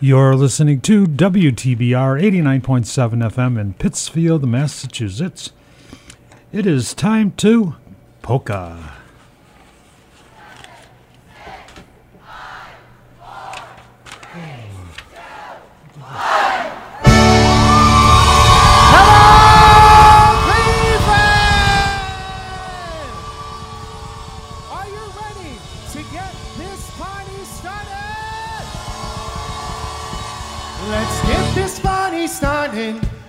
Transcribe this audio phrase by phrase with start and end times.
[0.00, 5.50] You're listening to WTBR 89.7 FM in Pittsfield, Massachusetts.
[6.52, 7.74] It is time to
[8.22, 8.92] polka.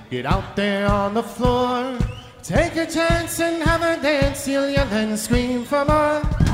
[0.09, 1.95] Get out there on the floor.
[2.41, 4.47] Take a chance and have a dance.
[4.47, 6.48] You'll yell and scream for more.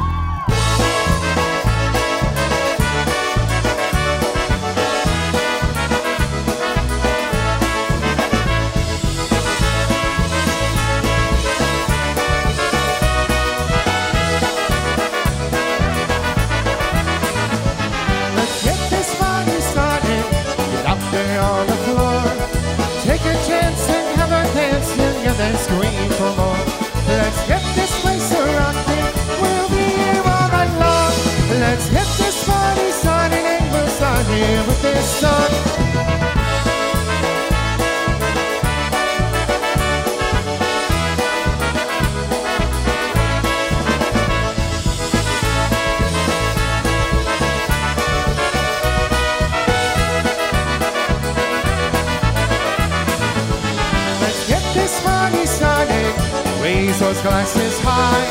[57.25, 58.25] Glasses high.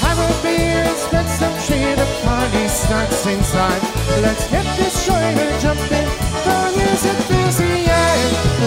[0.00, 1.94] Have a beer and spend some cheer.
[1.94, 3.82] The party starts inside.
[4.24, 6.08] Let's get this joiner jumping.
[6.46, 8.22] The music fills the air.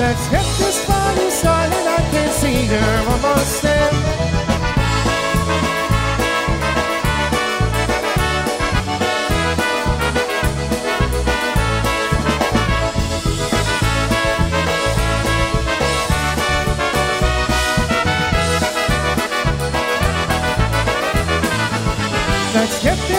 [0.06, 1.86] Let's get this party started.
[1.98, 4.15] I can see her almost there.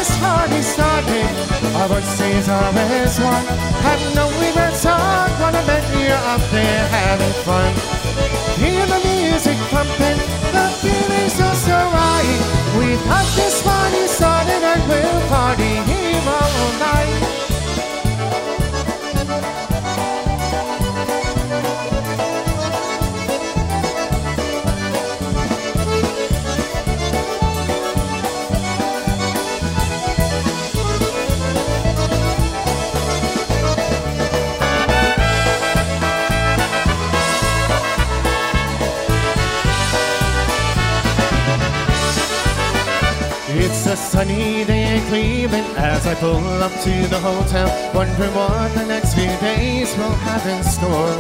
[0.07, 1.77] Get this party started.
[1.77, 3.47] Our voices are as one.
[3.83, 7.75] Have no regrets on wanna bet you're up there having fun.
[8.59, 10.19] Hear the music pumping,
[10.53, 12.39] the feeling's so so right.
[12.79, 17.56] We've got this party started and we'll party here all night.
[44.17, 49.13] Sunny day in Cleveland as I pull up to the hotel, wondering what the next
[49.13, 51.19] few days will have in store.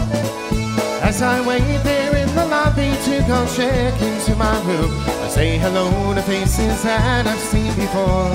[1.05, 4.91] As I wait there in the lobby to go check into my room,
[5.25, 8.33] I say hello to faces that I've seen before.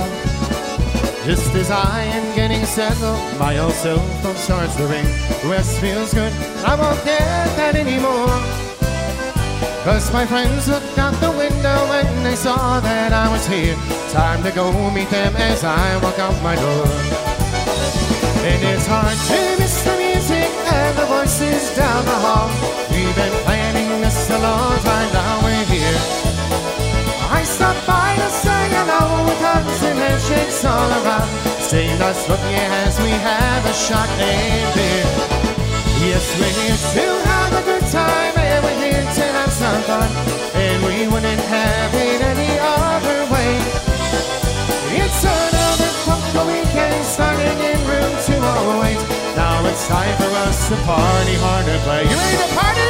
[1.25, 5.09] Just as I am getting settled, my old cell phone starts to ring.
[5.49, 6.33] Rest feels good,
[6.71, 8.37] I won't get that anymore.
[9.83, 14.00] Cause my friends looked out the window when they saw that I was here.
[14.11, 16.85] Time to go meet them as I walk out my door.
[18.43, 22.51] And it's hard to miss the music and the voices down the hall.
[22.91, 25.99] We've been planning this a long time, now we're here.
[27.31, 31.31] I stopped by to say hello with hugs and handshakes all around.
[31.63, 35.07] Stay nice looking as we have a shot and beer.
[36.03, 40.11] Yes, we're here to have a good time and we're here to have some fun.
[40.59, 42.50] And we wouldn't have it any
[48.61, 48.93] 208.
[49.35, 52.03] Now it's time for us to party hard and play.
[52.03, 52.89] You ready to party?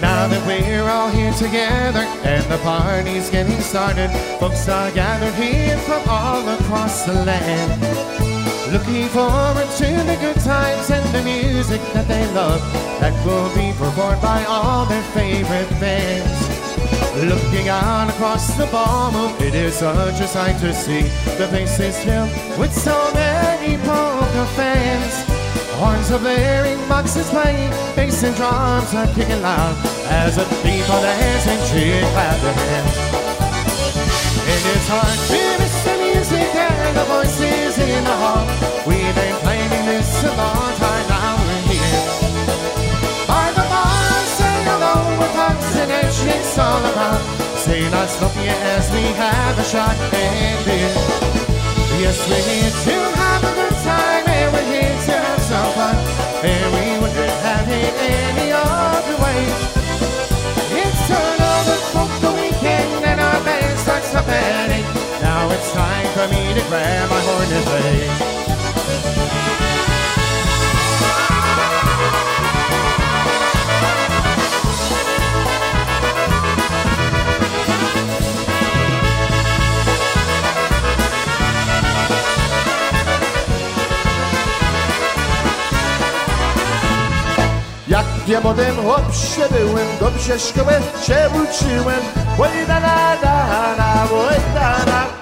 [0.00, 5.76] Now that we're all here together and the party's getting started, folks are gathered here
[5.80, 8.19] from all across the land.
[8.72, 12.62] Looking forward to the good times and the music that they love
[13.00, 16.38] that will be performed by all their favorite bands.
[17.18, 21.02] Looking out across the ballroom, it is such a sight to see.
[21.36, 22.30] The place is filled
[22.60, 25.14] with so many polka fans.
[25.82, 29.74] Horns are blaring, boxes playing, bass and drums are kicking loud
[30.06, 32.96] as the people dance and cheer, clap their hands.
[34.46, 35.99] And it's hard to miss
[36.94, 38.46] the voices in the hall.
[38.86, 42.30] We've been playing this a long time now we're here.
[43.58, 43.66] The
[44.68, 45.34] hello with
[46.96, 47.20] all.
[47.56, 51.30] Say nice you as we have a shot and it.
[52.00, 55.96] Yes, we're here to have a good time and we're here to have some fun.
[56.44, 59.69] And we wouldn't have it any other way.
[65.60, 68.40] It's time for me to grab my horn and play.
[87.88, 92.00] Jak diamonem hopsie byłem, dobrze szkołę się uczyłem.
[92.38, 95.19] Oj da na da na, oj da na.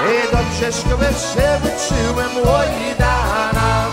[0.00, 3.86] I do Krzyszkowy się wyczułem Łojdana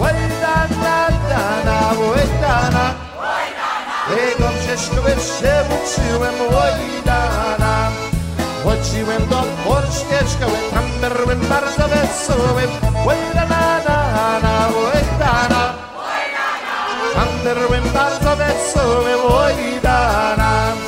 [0.00, 2.94] Łojdana, dana, Łojdana
[4.10, 7.90] I do Krzyszkowy się wyczułem Łojdana
[8.64, 12.62] Chodziłem do Borszkieszka, tam byłem bardzo wesoły.
[13.06, 15.74] Łojdana, dana, Łojdana
[17.14, 20.81] Tam byłem bardzo wesoły Łojdana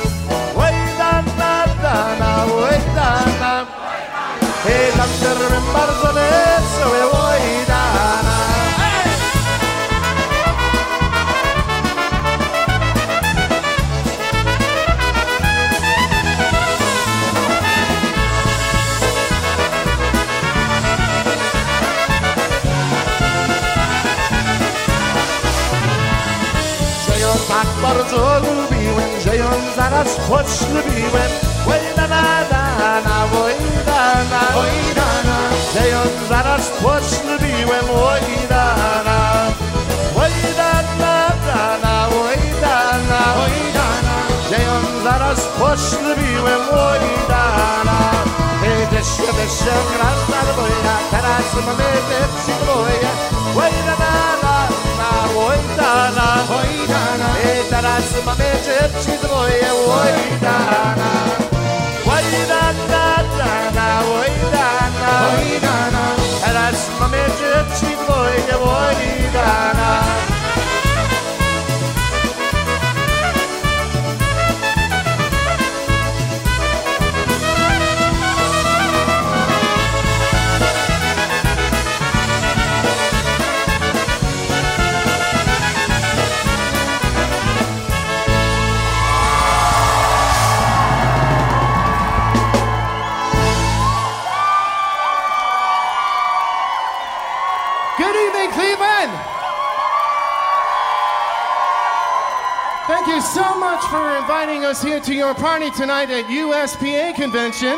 [5.19, 8.25] can't remember the name, so we wait on.
[27.83, 31.29] برزالو بیون جیان زن از خوش بیون
[34.59, 35.35] oj dana.
[35.91, 39.19] Ją zaraz poślubiłem, oj dana.
[40.17, 41.15] Oj dana,
[41.47, 44.15] dana, oj dana, oj dana.
[44.49, 46.99] Że ją zaraz poślubiłem, oj
[47.29, 47.97] dana.
[48.61, 49.63] Hej, deszcz, deszcz,
[49.93, 53.09] grazna dwoja, teraz mamy dzieci dwoje.
[53.55, 54.67] Oj dana,
[55.47, 56.27] oj dana,
[56.59, 57.29] oj dana.
[57.69, 61.44] Teraz mamy dzieci dwoje, oj dana.
[65.65, 66.05] Dana,
[66.47, 68.35] and I smell me gypsy boy,
[69.33, 70.34] Dana.
[104.65, 107.77] Us here to your party tonight at USPA Convention.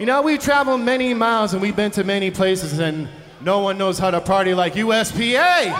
[0.00, 3.08] You know, we've traveled many miles and we've been to many places, and
[3.42, 5.70] no one knows how to party like USPA.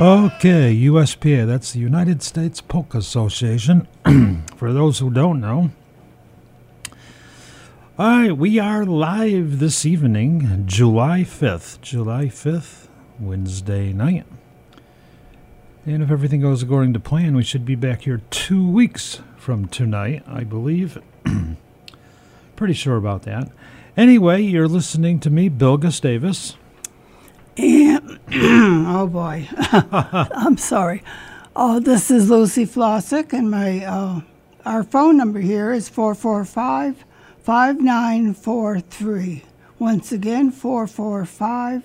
[0.00, 3.88] Okay, USPA, that's the United States Polka Association.
[4.56, 5.70] For those who don't know.
[7.98, 11.80] All right, we are live this evening, July 5th.
[11.80, 12.88] July 5th,
[13.18, 14.26] Wednesday night.
[15.86, 19.66] And if everything goes according to plan, we should be back here two weeks from
[19.68, 21.00] tonight, I believe.
[22.56, 23.50] Pretty sure about that.
[23.96, 26.56] Anyway, you're listening to me, Bill Gustavus.
[27.56, 31.02] And oh boy, I'm sorry.
[31.56, 34.20] Oh, this is Lucy Flossick, and my uh,
[34.66, 37.05] our phone number here is 445
[37.46, 39.44] 5943.
[39.78, 41.84] Once again, 445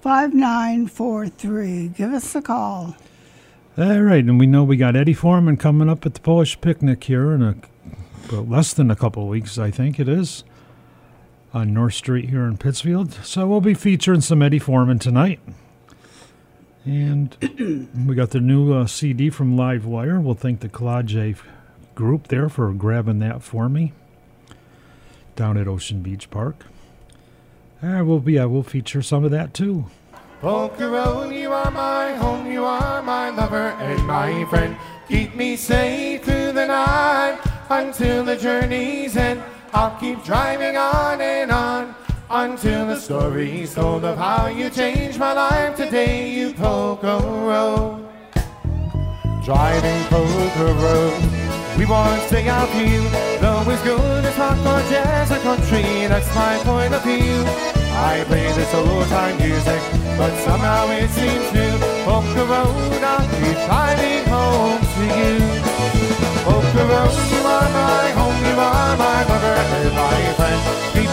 [0.00, 1.88] 5943.
[1.88, 2.96] Give us a call.
[3.76, 7.04] All right, and we know we got Eddie Forman coming up at the Polish picnic
[7.04, 7.56] here in a
[8.30, 10.44] less than a couple weeks, I think it is,
[11.52, 13.12] on North Street here in Pittsfield.
[13.22, 15.40] So we'll be featuring some Eddie Forman tonight.
[16.86, 17.36] And
[18.08, 20.22] we got the new uh, CD from Livewire.
[20.22, 21.36] We'll thank the Collage
[21.94, 23.92] group there for grabbing that for me
[25.36, 26.66] down at Ocean Beach Park.
[27.82, 29.86] Uh, we'll be, uh, we'll feature some of that too.
[30.40, 34.76] Polka Road, you are my home, you are my lover and my friend.
[35.08, 37.38] Keep me safe through the night
[37.70, 39.42] until the journey's end.
[39.72, 41.94] I'll keep driving on and on
[42.28, 48.08] until the story's told of how you changed my life today, you Polka Road.
[49.44, 53.31] Driving Polka Road, we won't stay out here.
[53.68, 57.44] It's good rock or jazz or country, that's my point of view.
[58.10, 59.82] I play this old time music,
[60.18, 61.64] but somehow it seems to
[62.04, 63.28] Polka Road, I'll
[63.66, 65.36] driving home to you.
[66.46, 71.11] Polka Road, you are my home, you are my lover and my friend.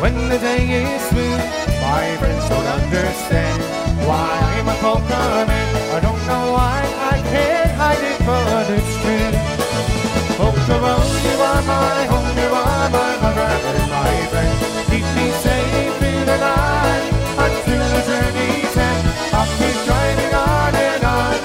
[0.00, 1.38] When the day is through,
[1.80, 3.62] my friends don't understand
[4.06, 5.68] why I'm a polka man.
[5.96, 9.32] I don't know why I can't hide it, but it's true.
[10.36, 13.12] Polka road, you are my home, you are my
[13.72, 14.56] and my friend.
[14.92, 17.04] Keep me safe through the night
[17.44, 19.04] until the journey's end.
[19.32, 21.36] I'll keep driving on and on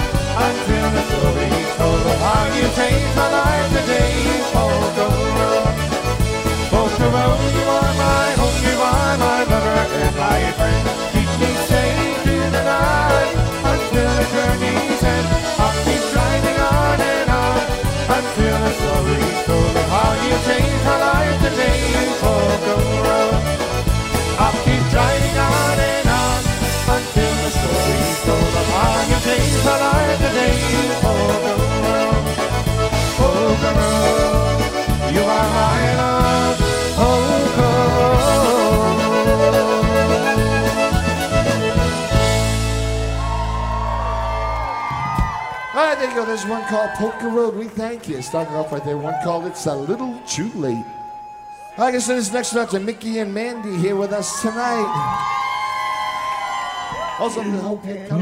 [0.44, 4.12] until the story's told of how you changed my life today.
[4.52, 5.08] Polka
[5.40, 5.61] road,
[10.14, 10.71] friend.
[46.12, 46.44] All right, there you go.
[46.44, 47.56] There's one called Polka Road.
[47.56, 48.22] We thank you.
[48.22, 48.98] Starting off right there.
[48.98, 50.86] One called It's a Little Too Late.
[51.78, 55.28] I said, this next one out to Mickey and Mandy here with us tonight.
[57.20, 57.78] Also, the whole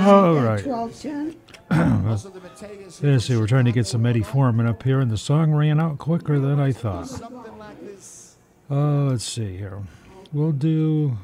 [0.07, 0.65] All right.
[0.65, 1.35] 1210.
[2.07, 5.09] also the Mateus Let's see, we're trying to get some Eddie Forman up here, and
[5.09, 7.09] the song ran out quicker than I thought.
[8.69, 9.81] Uh, let's see here.
[10.31, 11.17] We'll do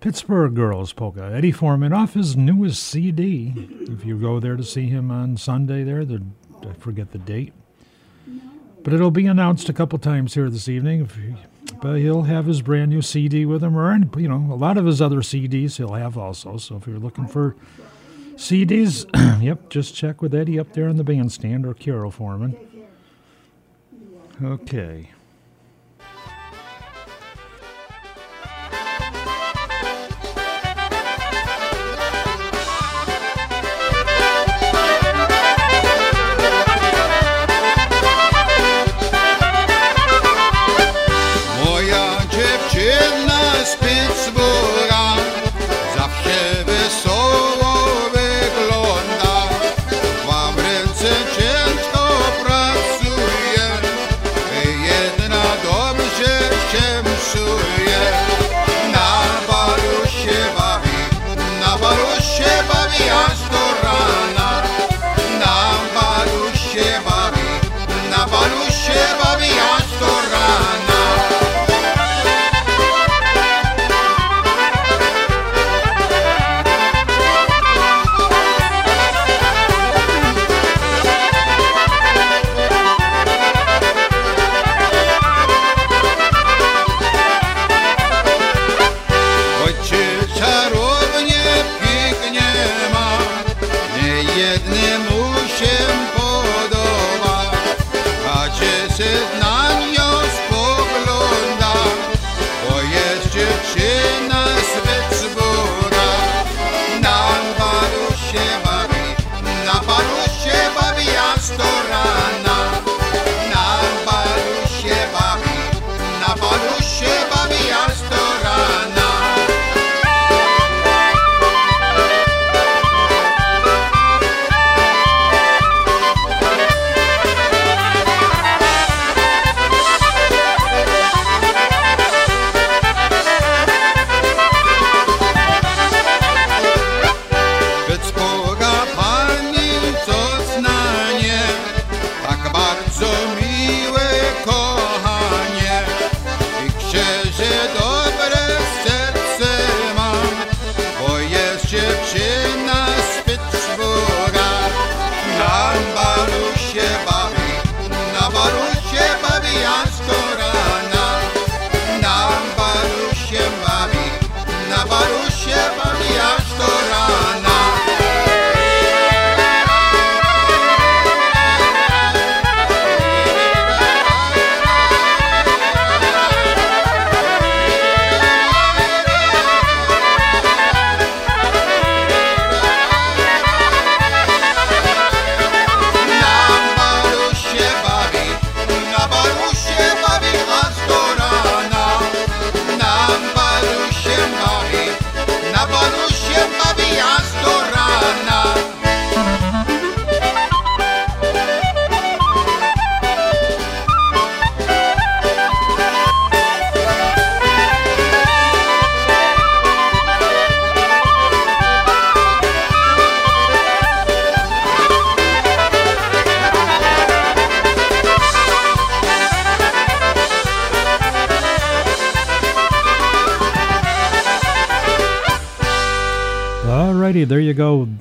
[0.00, 1.32] Pittsburgh Girls Polka.
[1.34, 3.52] Eddie Forman off his newest CD.
[3.90, 6.22] If you go there to see him on Sunday, there, the,
[6.68, 7.52] I forget the date.
[8.84, 11.08] But it'll be announced a couple times here this evening.
[11.20, 11.36] You,
[11.82, 14.78] but he'll have his brand new CD with him, or any- you know, a lot
[14.78, 16.56] of his other CDs he'll have also.
[16.58, 17.56] So if you're looking for
[18.36, 19.04] CDs,
[19.42, 22.56] yep, just check with Eddie up there in the bandstand or Carol Forman.
[24.42, 25.10] Okay.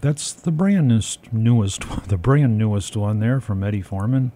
[0.08, 4.32] That's the brand newest, newest, one- the brand newest one there from Eddie Forman.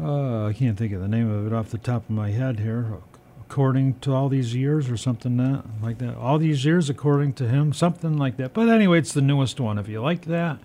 [0.00, 2.60] Uh, I can't think of the name of it off the top of my head
[2.60, 2.98] here.
[3.40, 6.14] According to all these years, or something that like that.
[6.16, 8.54] All these years, according to him, something like that.
[8.54, 9.78] But anyway, it's the newest one.
[9.78, 10.58] If you like that,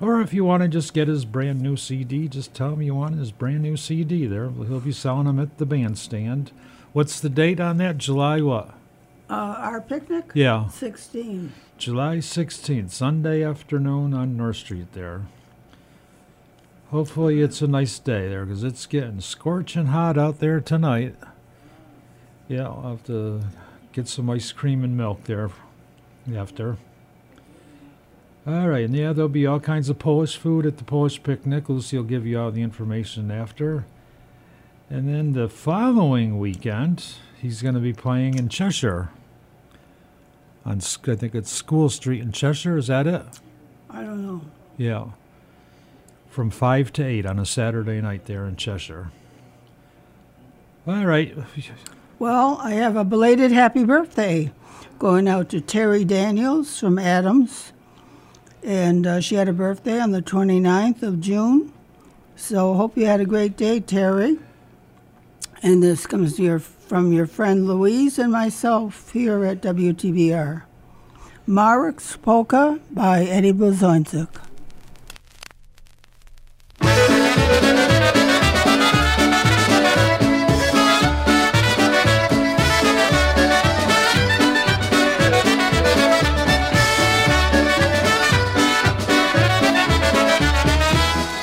[0.00, 2.94] or if you want to just get his brand new CD, just tell him you
[2.94, 4.24] want his brand new CD.
[4.26, 6.52] There, he'll be selling them at the bandstand.
[6.94, 7.98] What's the date on that?
[7.98, 8.70] July what?
[9.28, 10.30] Uh, our picnic?
[10.32, 10.68] Yeah.
[10.68, 11.52] 16.
[11.78, 15.26] July 16th, Sunday afternoon on North Street there.
[16.90, 21.14] Hopefully it's a nice day there because it's getting scorching hot out there tonight.
[22.48, 23.42] Yeah, I'll have to
[23.92, 25.50] get some ice cream and milk there
[26.34, 26.78] after.
[28.46, 31.68] All right, and yeah, there'll be all kinds of Polish food at the Polish picnic.
[31.68, 33.84] Lucy will give you all the information after.
[34.88, 37.04] And then the following weekend,
[37.38, 39.10] he's going to be playing in Cheshire
[40.66, 42.76] on I think it's School Street in Cheshire.
[42.76, 43.22] Is that it?
[43.88, 44.42] I don't know.
[44.76, 45.10] Yeah.
[46.28, 49.10] From five to eight on a Saturday night there in Cheshire.
[50.86, 51.36] All right.
[52.18, 54.52] Well, I have a belated happy birthday
[54.98, 57.72] going out to Terry Daniels from Adams.
[58.62, 61.72] And uh, she had a birthday on the 29th of June.
[62.34, 64.38] So hope you had a great day, Terry.
[65.62, 70.62] And this comes to your, from your friend Louise and myself here at WTBR.
[71.46, 74.28] Marek's Polka by Eddie Blazonczyk.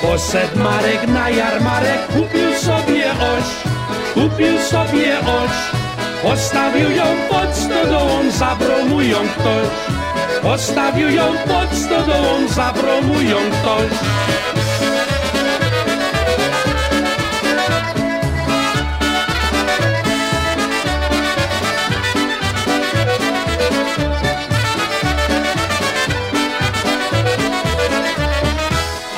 [0.02, 3.73] Poszedł Marek na jarmarek, kupił sobie oś,
[4.14, 5.50] kupił sobie oś.
[6.22, 9.68] Postawił ją pod stodołą, zabrał ją ktoś.
[10.42, 13.90] Postawił ją pod stodołą, zabrał ją ktoś.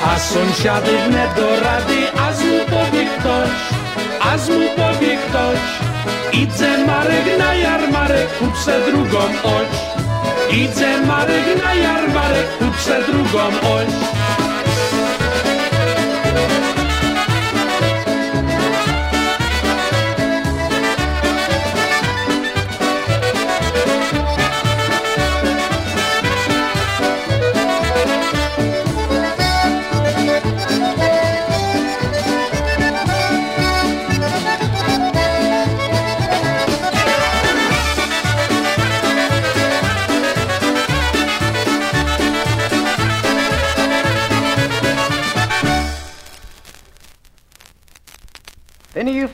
[0.04, 2.32] A sąsiady wnet do rady, a
[4.27, 5.61] a mu powie ktoś.
[6.33, 9.73] Idzie Marek na jarmarek, kup se drugą oś.
[10.53, 14.26] Idzie Marek na jarmarek, kup se drugą oś.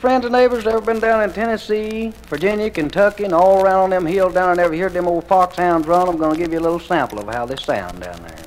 [0.03, 4.05] Friends and neighbors ever been down in Tennessee, Virginia, Kentucky, and all around on them
[4.05, 6.09] hills down there ever heard them old foxhounds run?
[6.09, 8.42] I'm going to give you a little sample of how they sound down there.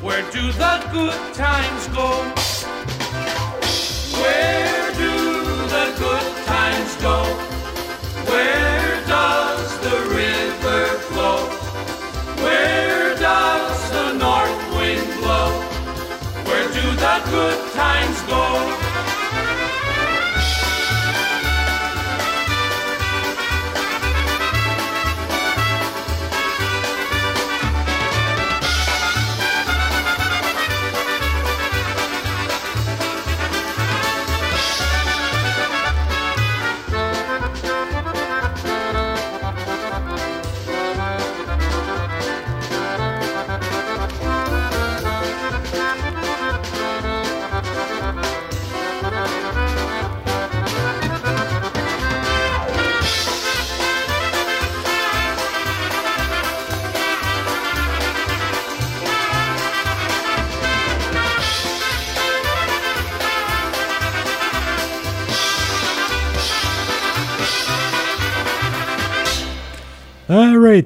[0.00, 2.19] Where do the good times go?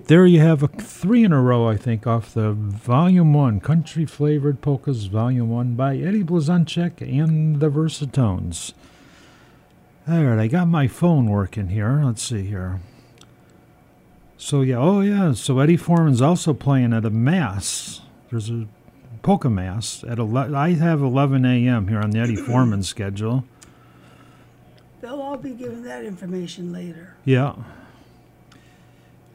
[0.06, 4.04] There you have a three in a row, I think, off the Volume 1, Country
[4.04, 8.74] Flavored Polkas Volume 1 by Eddie Blazonczyk and the Versatones.
[10.06, 12.02] All right, I got my phone working here.
[12.04, 12.80] Let's see here.
[14.36, 18.02] So, yeah, oh, yeah, so Eddie Forman's also playing at a mass.
[18.30, 18.66] There's a
[19.22, 21.88] polka mass at 11, I have 11 a.m.
[21.88, 23.44] here on the Eddie Forman schedule.
[25.00, 27.16] They'll all be given that information later.
[27.24, 27.54] Yeah.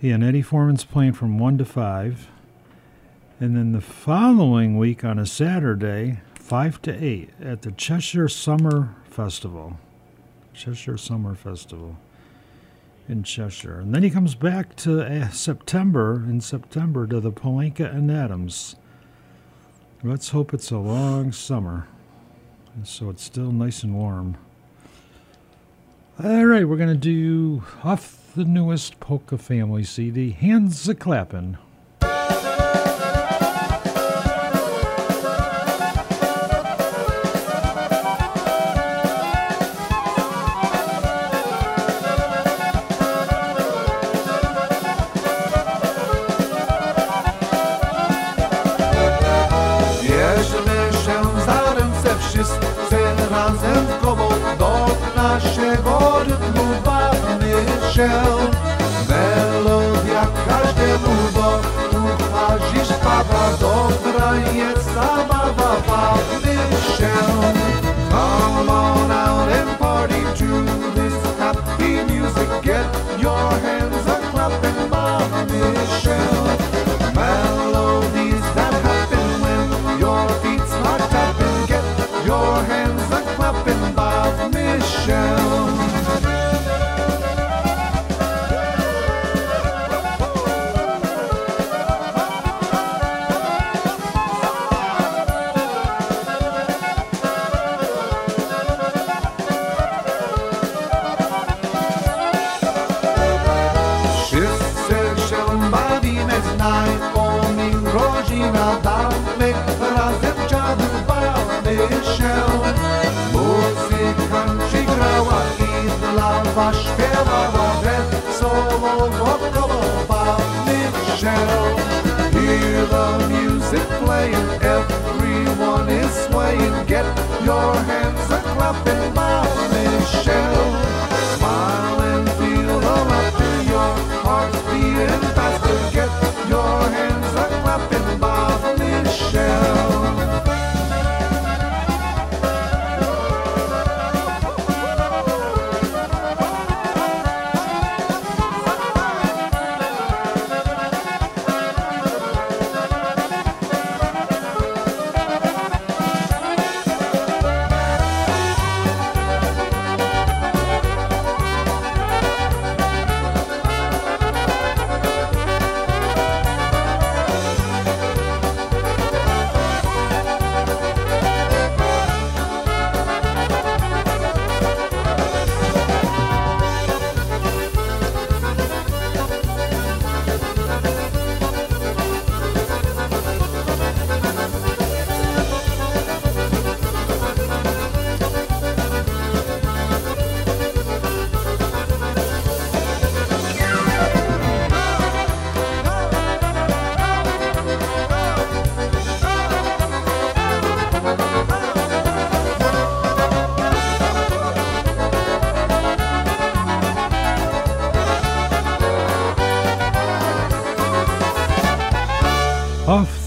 [0.01, 2.29] Yeah, and Eddie Forman's playing from 1 to 5.
[3.41, 8.95] And then the following week on a Saturday, 5 to 8 at the Cheshire Summer
[9.09, 9.77] Festival.
[10.53, 11.97] Cheshire Summer Festival
[13.09, 13.81] in Cheshire.
[13.81, 18.77] And then he comes back to uh, September, in September, to the Palenka and Adams.
[20.01, 21.89] Let's hope it's a long summer.
[22.73, 24.37] And so it's still nice and warm.
[26.23, 31.57] All right, we're going to do off the newest Polka Family CD, Hands a Clappin'.
[57.99, 58.38] Bawmy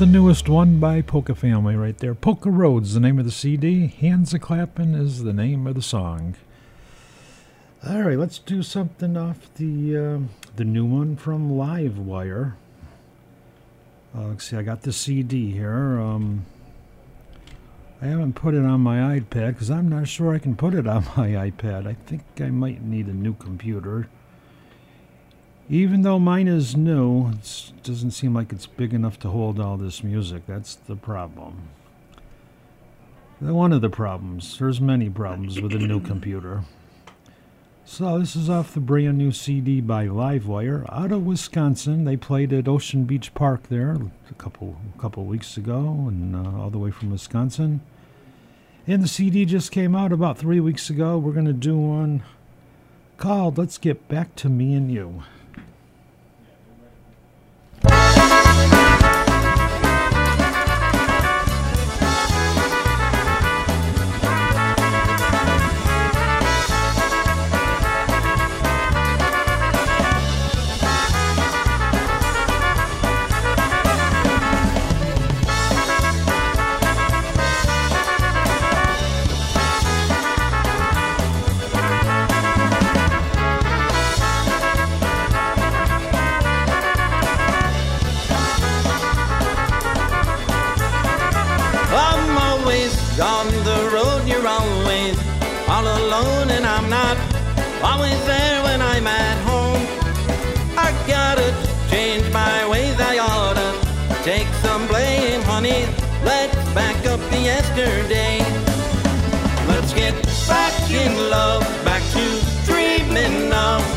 [0.03, 2.13] the newest one by Polka Family right there.
[2.13, 3.87] Polka Roads, the name of the CD.
[3.87, 6.35] Hands a Clappin' is the name of the song.
[7.89, 10.19] All right, let's do something off the uh,
[10.57, 12.55] the new one from Livewire.
[14.13, 16.01] Uh, let's see, I got the CD here.
[16.01, 16.47] Um,
[18.01, 20.89] I haven't put it on my iPad because I'm not sure I can put it
[20.89, 21.87] on my iPad.
[21.87, 24.09] I think I might need a new computer.
[25.71, 27.47] Even though mine is new, it
[27.83, 30.43] doesn't seem like it's big enough to hold all this music.
[30.47, 31.69] That's the problem.
[33.41, 34.59] One of the problems.
[34.59, 36.63] There's many problems with a new computer.
[37.85, 42.05] So this is off the brand new CD by Livewire out of Wisconsin.
[42.05, 43.99] They played at Ocean Beach Park there
[44.31, 47.81] a couple a couple weeks ago, and uh, all the way from Wisconsin.
[48.87, 51.19] And the CD just came out about three weeks ago.
[51.19, 52.23] We're gonna do one
[53.19, 55.25] called "Let's Get Back to Me and You."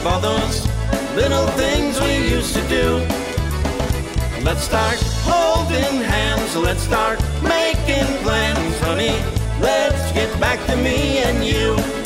[0.06, 0.65] All those
[1.15, 2.98] little things we used to do.
[4.44, 6.56] Let's start holding hands.
[6.56, 9.18] Let's start making plans, honey.
[9.60, 12.05] Let's get back to me and you.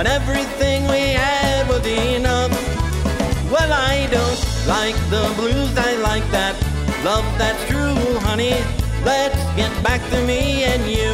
[0.00, 2.50] When everything we had was enough.
[3.52, 6.56] Well, I don't like the blues, I like that
[7.04, 8.56] love that's true, honey.
[9.04, 11.12] Let's get back to me and you.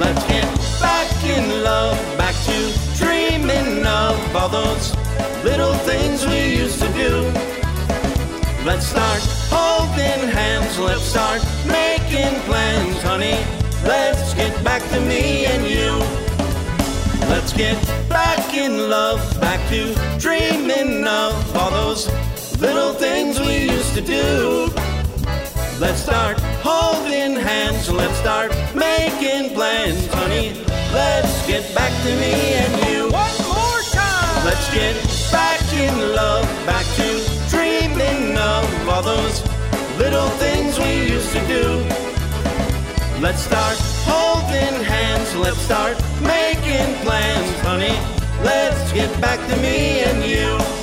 [0.00, 0.48] Let's get
[0.80, 2.58] back in love, back to
[2.96, 4.96] dreaming of all those
[5.44, 7.12] little things we used to do.
[8.64, 9.20] Let's start
[9.52, 13.36] holding hands, let's start making plans, honey.
[13.84, 16.21] Let's get back to me and you.
[17.32, 22.06] Let's get back in love, back to dreaming of all those
[22.60, 24.68] little things we used to do.
[25.80, 30.52] Let's start holding hands, let's start making plans, honey.
[30.92, 33.04] Let's get back to me and you.
[33.04, 34.44] One more time!
[34.44, 34.94] Let's get
[35.32, 37.08] back in love, back to
[37.48, 39.42] dreaming of all those
[39.96, 41.64] little things we used to do.
[43.22, 45.34] Let's start holding hands.
[45.36, 47.96] Let's start making plans, honey.
[48.44, 50.81] Let's get back to me and you.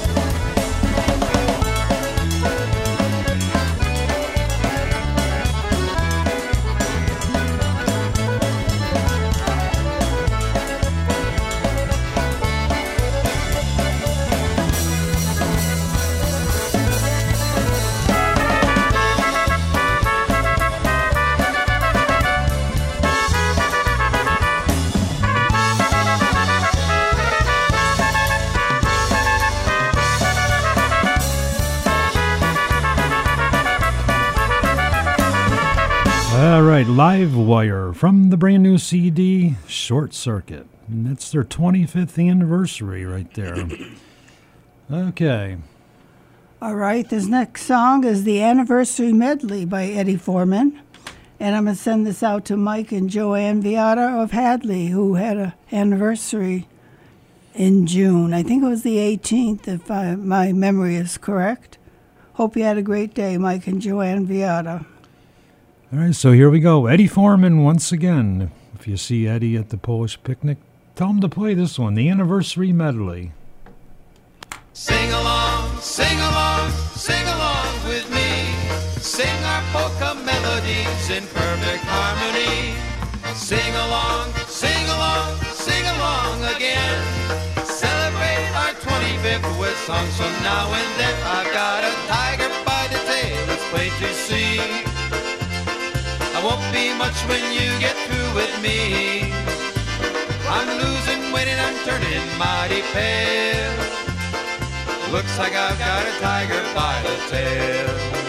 [37.99, 40.67] From the brand new CD Short Circuit.
[40.87, 43.67] And that's their 25th anniversary right there.
[44.89, 45.57] Okay.
[46.61, 50.79] All right, this next song is the Anniversary Medley by Eddie Forman.
[51.41, 55.15] And I'm going to send this out to Mike and Joanne Viata of Hadley, who
[55.15, 56.69] had an anniversary
[57.53, 58.33] in June.
[58.33, 61.77] I think it was the 18th, if I, my memory is correct.
[62.35, 64.85] Hope you had a great day, Mike and Joanne Viata.
[65.91, 66.85] All right, so here we go.
[66.85, 68.51] Eddie Forman once again.
[68.75, 70.59] If you see Eddie at the Polish picnic,
[70.93, 73.31] tell him to play this one, the anniversary medley.
[74.71, 78.53] Sing along, sing along, sing along with me.
[79.01, 82.77] Sing our polka melodies in perfect harmony.
[83.33, 87.01] Sing along, sing along, sing along again.
[87.65, 91.17] Celebrate our 25th with songs from now and then.
[91.25, 91.48] I've
[97.29, 99.31] when you get through with me.
[100.49, 103.77] I'm losing weight and I'm turning mighty pale.
[105.11, 108.28] Looks like I've got a tiger by the tail.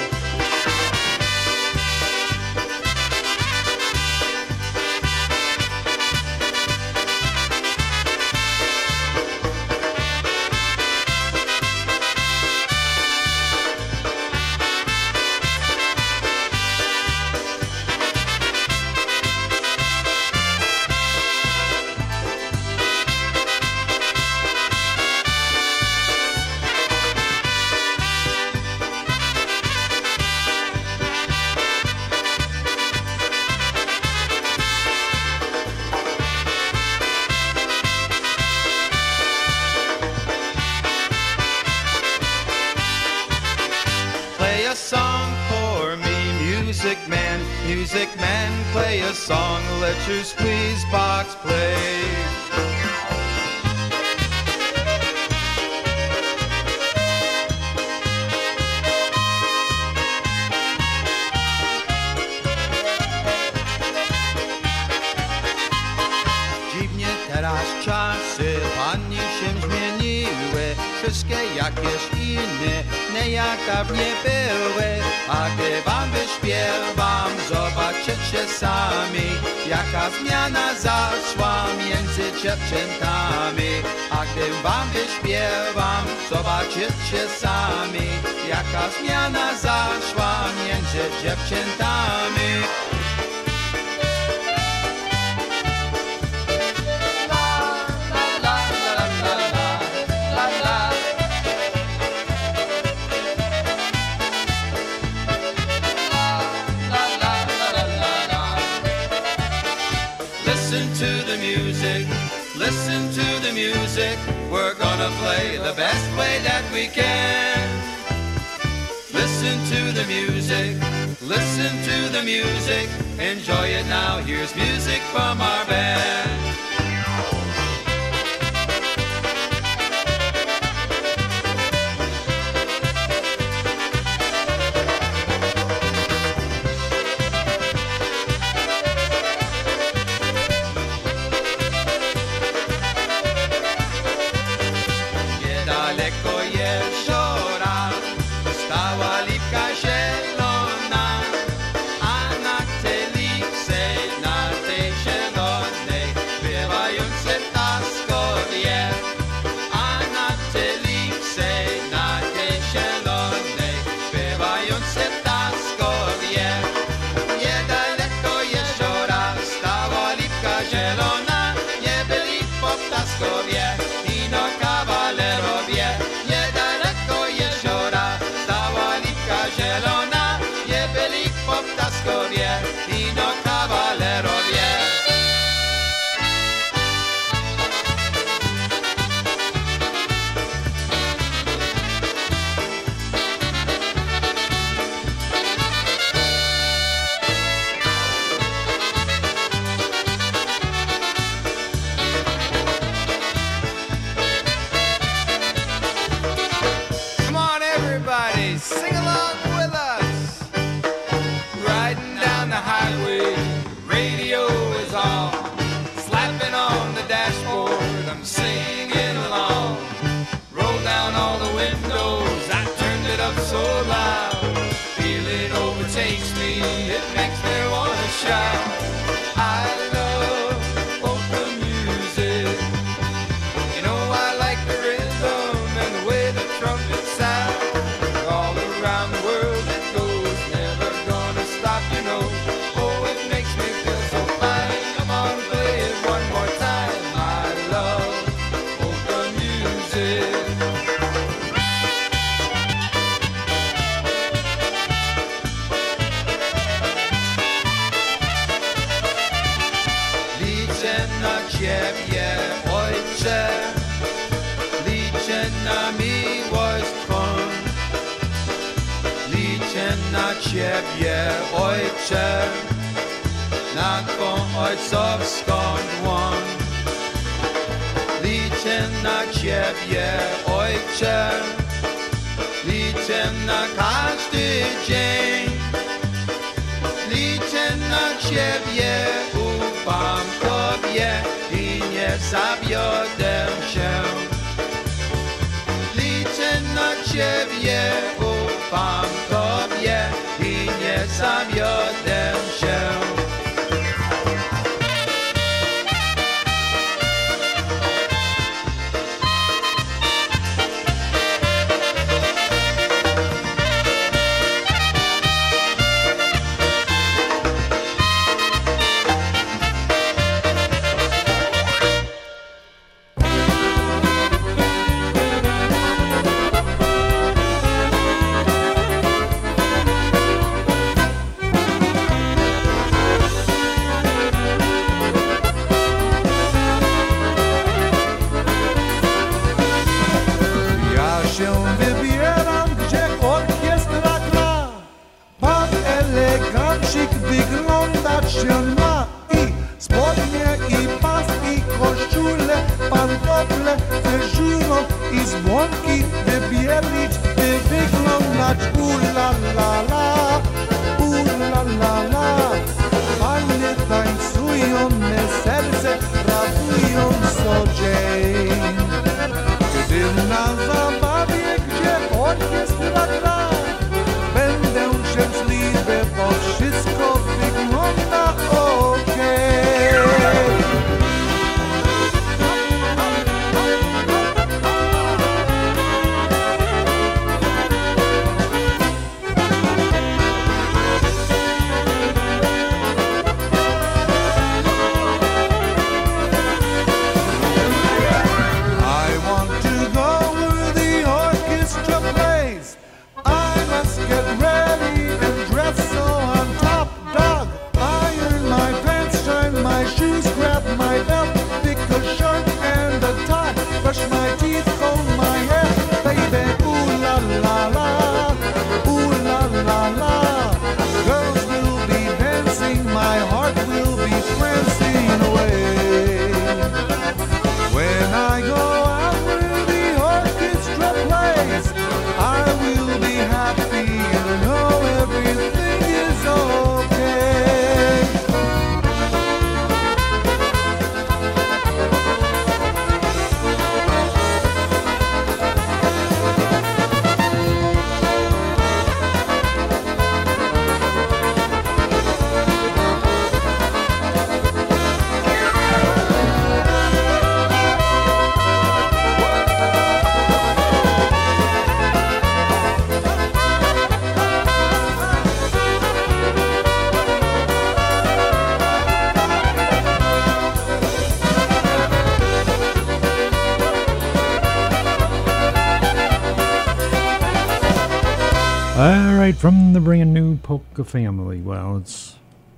[480.91, 481.41] family.
[481.41, 482.17] Well, it's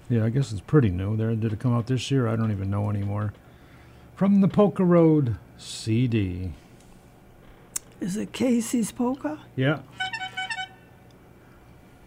[0.09, 1.16] yeah, I guess it's pretty new.
[1.16, 2.26] There did it come out this year?
[2.26, 3.33] I don't even know anymore.
[4.16, 6.53] From the Polka Road CD.
[8.01, 9.39] Is it Casey's Polka?
[9.55, 9.80] Yeah.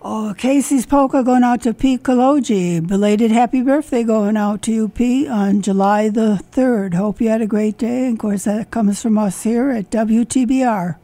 [0.01, 2.86] Oh, Casey's Polka going out to Pete Kaloji.
[2.86, 6.93] Belated happy birthday going out to you, Pete, on July the 3rd.
[6.93, 8.05] Hope you had a great day.
[8.05, 10.97] And of course, that comes from us here at WTBR.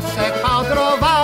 [0.00, 1.23] fosse caldroval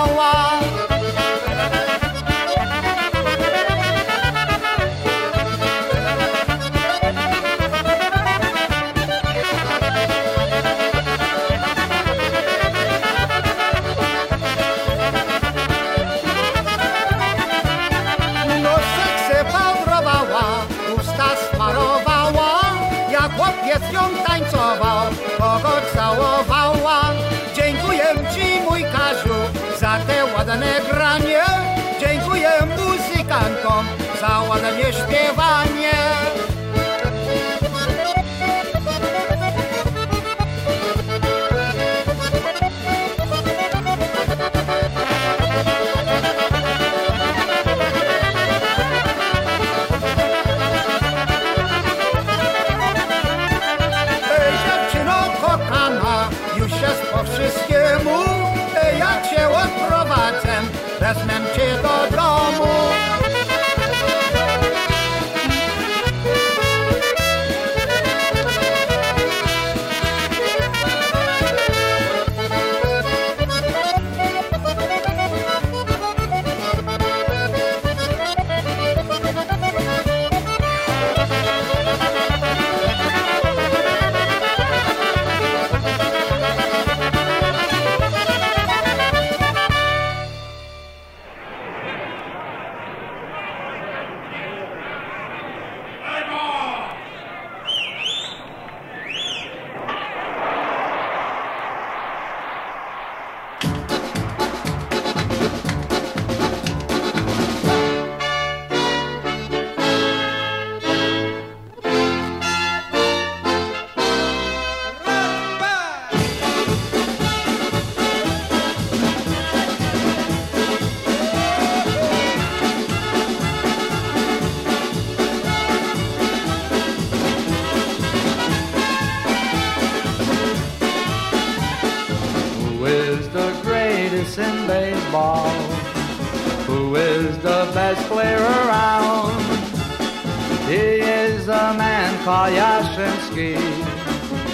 [142.27, 143.55] a Yastrzemski.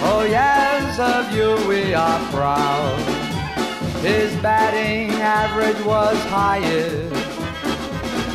[0.00, 2.98] Oh yes, of you we are proud.
[4.00, 7.14] His batting average was highest.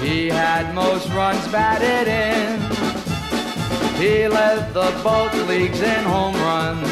[0.02, 2.60] He had most runs batted in.
[4.00, 6.88] He led the both leagues in home runs.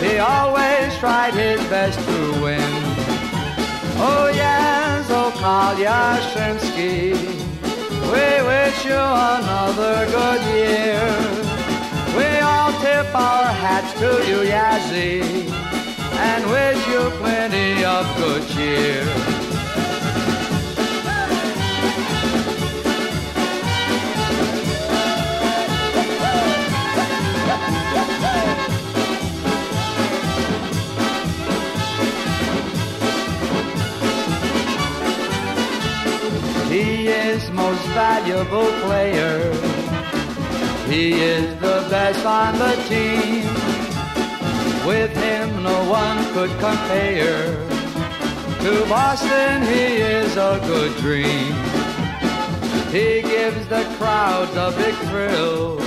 [0.00, 2.72] He always tried his best to win.
[3.98, 7.41] Oh yes, oh Carl Yastrzemski,
[8.12, 9.02] we wish you
[9.38, 11.02] another good year.
[12.16, 15.22] We all tip our hats to you, Yazzie,
[16.28, 19.41] and wish you plenty of good cheer.
[37.32, 39.40] He is most valuable player.
[40.86, 43.46] He is the best on the team.
[44.86, 47.56] With him no one could compare.
[48.64, 49.84] To Boston he
[50.18, 51.54] is a good dream.
[52.92, 55.80] He gives the crowds a big thrill.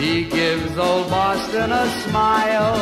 [0.00, 2.80] He gives old Boston a smile.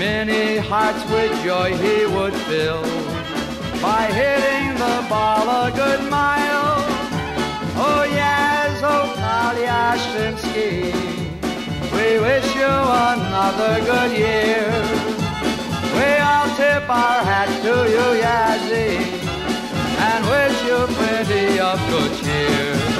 [0.00, 2.95] Many hearts with joy he would fill
[3.82, 6.76] by hitting the ball a good mile.
[7.76, 10.92] Oh yes, oh Carl Yastrzemski,
[11.92, 12.74] we wish you
[13.12, 14.66] another good year.
[15.96, 18.98] We all tip our hats to you, Yazzie,
[20.08, 22.95] and wish you plenty of good cheer.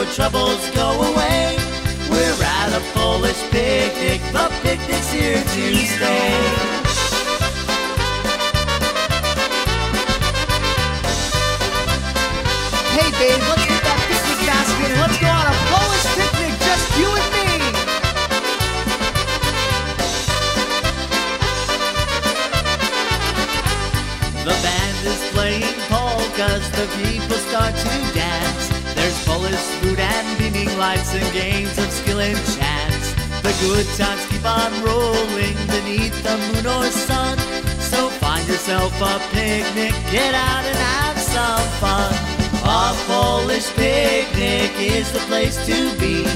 [0.00, 1.56] your troubles go away.
[2.08, 6.40] We're at a Polish picnic, the picnic's here to stay.
[12.96, 16.86] Hey babe, let's get that picnic basket and let's go on a Polish picnic, just
[16.96, 17.50] you and me.
[24.48, 28.09] The band is playing polkas, the people start to
[29.30, 33.14] Polish food and beaming lights and games of skill and chance.
[33.46, 37.38] The good times keep on rolling beneath the moon or sun.
[37.78, 42.12] So find yourself a picnic, get out and have some fun.
[42.64, 46.26] A Polish picnic is the place to be.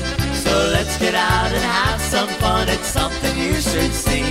[0.44, 4.26] So let's get out and have some fun, it's something you should see.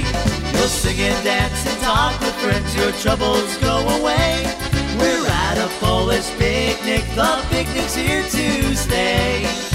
[0.53, 4.72] You'll sing and dance and talk with friends, your troubles go away.
[4.97, 9.72] We're at a Polish picnic, the picnic's here to stay.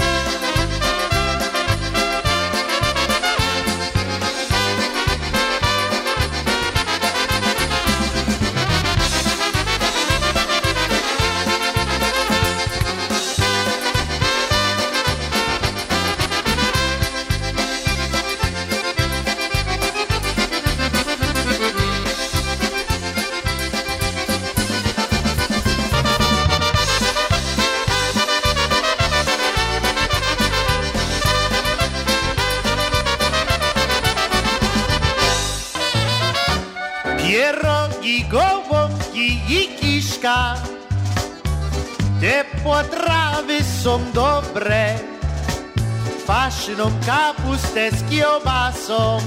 [46.69, 49.17] Kwaszną kapustę z kiełbasą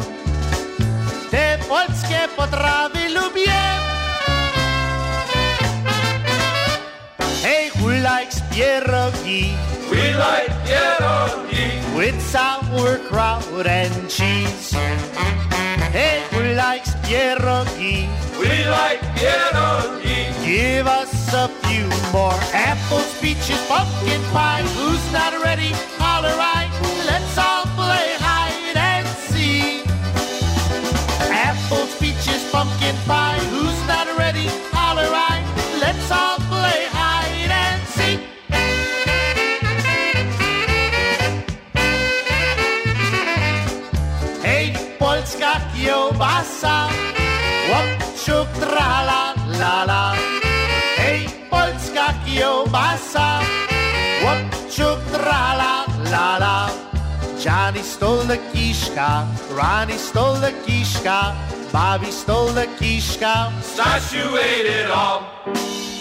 [1.30, 3.53] Te polskie potrawy lubię
[7.43, 9.55] Hey, who likes pierogi?
[9.90, 14.76] We like pierogi With sauerkraut and cheese
[15.93, 18.09] Hey, who likes pierogi?
[18.40, 20.32] We like pierogi.
[20.45, 24.62] Give us a few more apples, peaches, pumpkin pie.
[24.76, 25.72] Who's not ready?
[25.99, 26.51] Holler right.
[46.62, 46.88] Kiełbasa,
[47.70, 50.14] łopciuk tra la la la.
[50.96, 53.40] Hej, polska kiełbasa,
[54.24, 56.68] łopciuk tra la la la.
[57.44, 61.34] Johnny stole the kiszka, Ronnie stole the kiszka,
[61.72, 63.50] Bobby stole the kiszka.
[63.62, 65.20] Stasiu ate it all.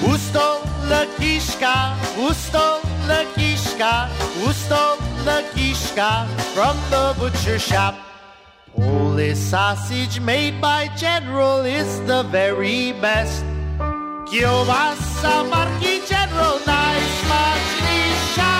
[0.02, 1.96] Who stole the kiszka?
[2.16, 4.10] Who stole the kiszka?
[4.38, 8.11] Who stole the kiszka from the butcher shop?
[9.12, 13.44] Polish sausage made by General is the very best.
[14.26, 18.52] Kiełbasa marki General nice najsmaczniejsza.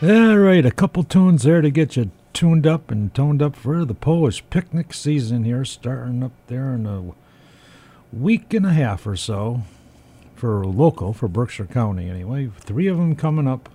[0.00, 3.84] All right, a couple tunes there to get you tuned up and toned up for
[3.84, 7.12] the Polish picnic season here, starting up there in a
[8.12, 9.62] week and a half or so
[10.38, 12.48] for local, for Berkshire County anyway.
[12.60, 13.68] Three of them coming up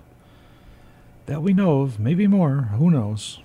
[1.25, 3.39] that we know of, maybe more, who knows.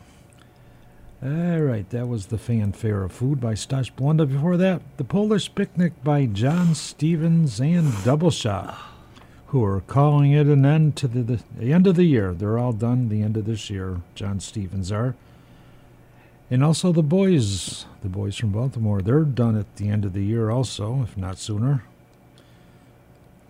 [1.20, 4.28] All right, that was the fanfare of food by Stash Blunda.
[4.28, 8.78] Before that, the Polish picnic by John Stevens and Double Shot,
[9.48, 12.32] who are calling it an end to the, the, the end of the year.
[12.32, 14.00] They're all done the end of this year.
[14.14, 15.16] John Stevens are,
[16.52, 19.02] and also the boys, the boys from Baltimore.
[19.02, 21.82] They're done at the end of the year, also, if not sooner.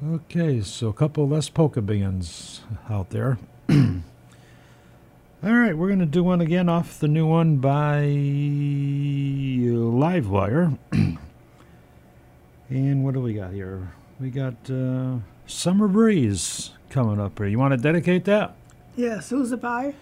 [0.07, 3.37] Okay, so a couple less polka bands out there.
[3.69, 3.81] All
[5.43, 8.03] right, we're going to do one again off the new one by
[9.67, 10.79] Livewire.
[12.69, 13.93] and what do we got here?
[14.21, 15.17] We got uh,
[15.49, 17.49] Summer Breeze coming up here.
[17.49, 18.55] You want to dedicate that?
[18.95, 19.95] Yes, who's it by?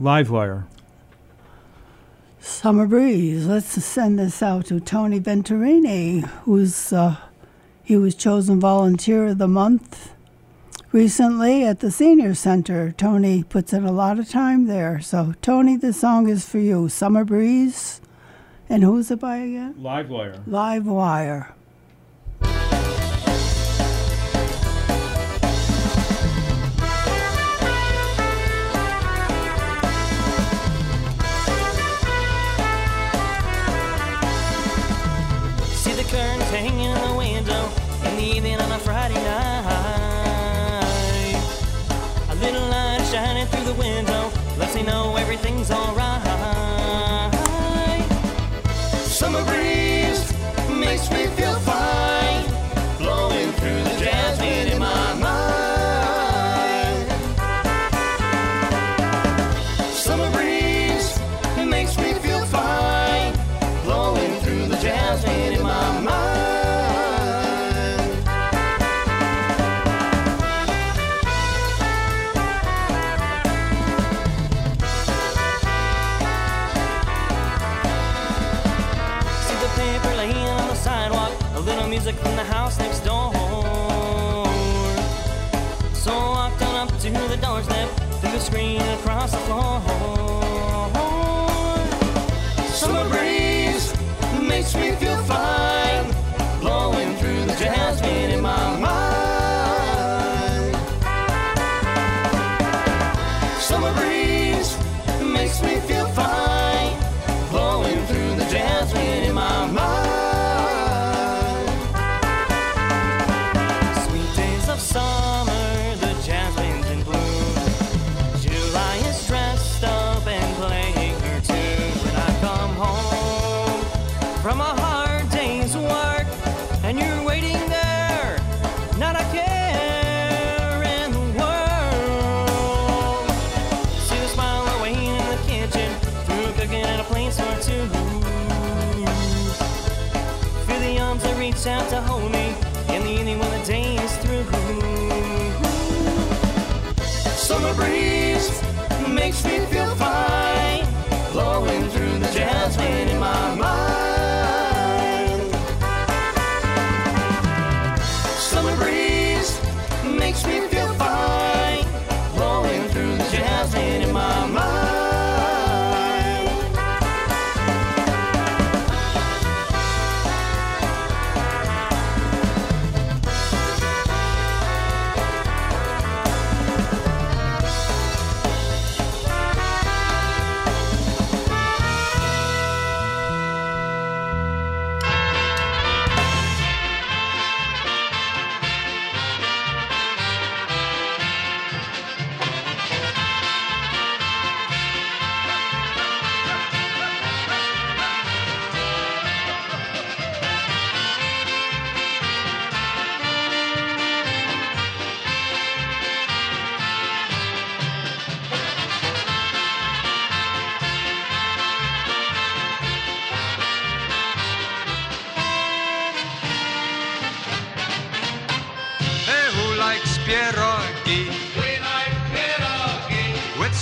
[0.00, 0.66] Livewire.
[2.38, 3.46] Summer Breeze.
[3.46, 7.16] Let's send this out to Tony Venturini, who's uh,
[7.90, 10.14] he was chosen Volunteer of the Month
[10.92, 12.92] recently at the Senior Center.
[12.92, 15.00] Tony puts in a lot of time there.
[15.00, 16.88] So, Tony, this song is for you.
[16.88, 18.00] Summer Breeze.
[18.68, 19.74] And who's it by again?
[19.74, 20.40] Livewire.
[20.46, 21.52] Live Wire.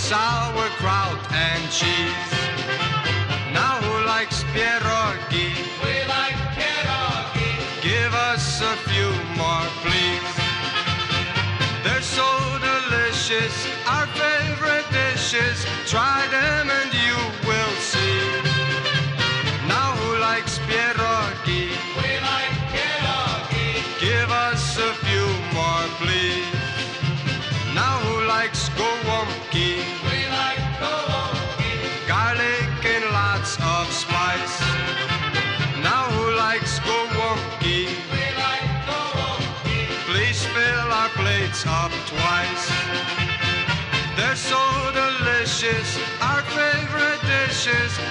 [0.09, 2.33] sauerkraut and cheese.
[3.53, 5.53] Now who likes pierogi?
[5.85, 7.53] We like pierogi.
[7.83, 10.33] Give us a few more, please.
[11.85, 12.27] They're so
[12.73, 13.55] delicious,
[13.87, 15.67] our favorite dishes.
[15.85, 18.58] Try them and you will see.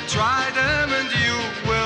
[0.07, 1.76] try them and you will.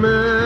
[0.00, 0.39] The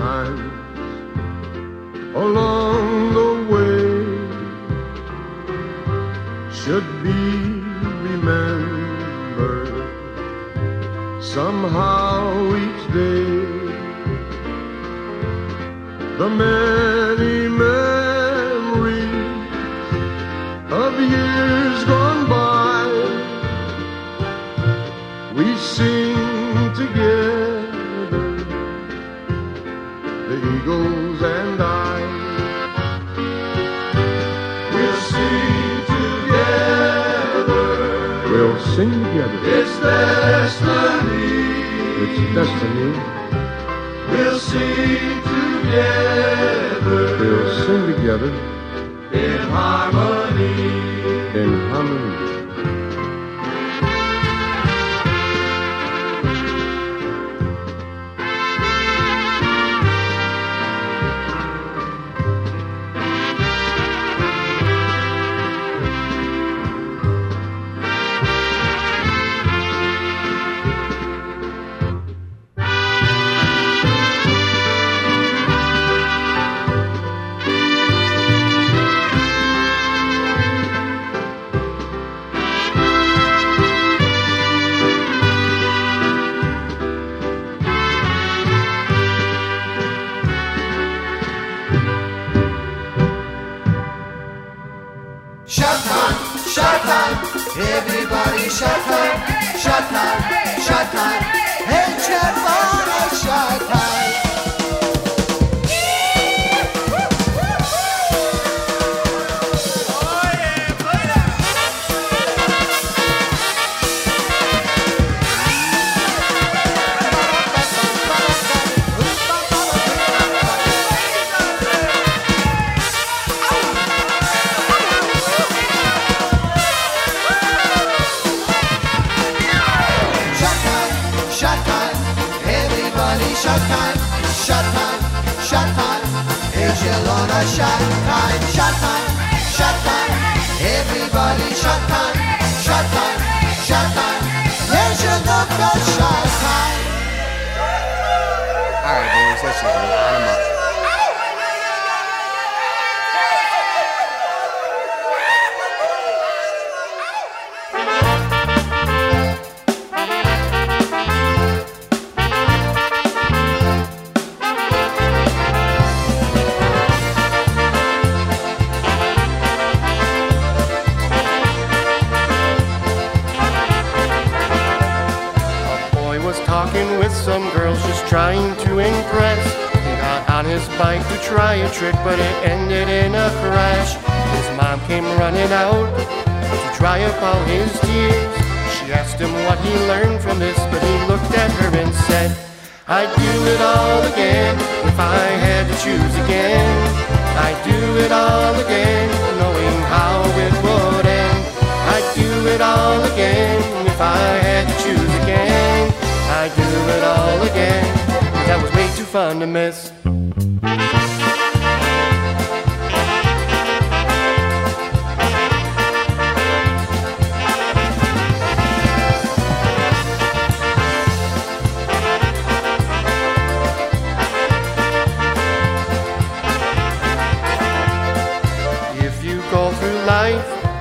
[0.00, 0.40] along
[2.14, 2.49] oh, the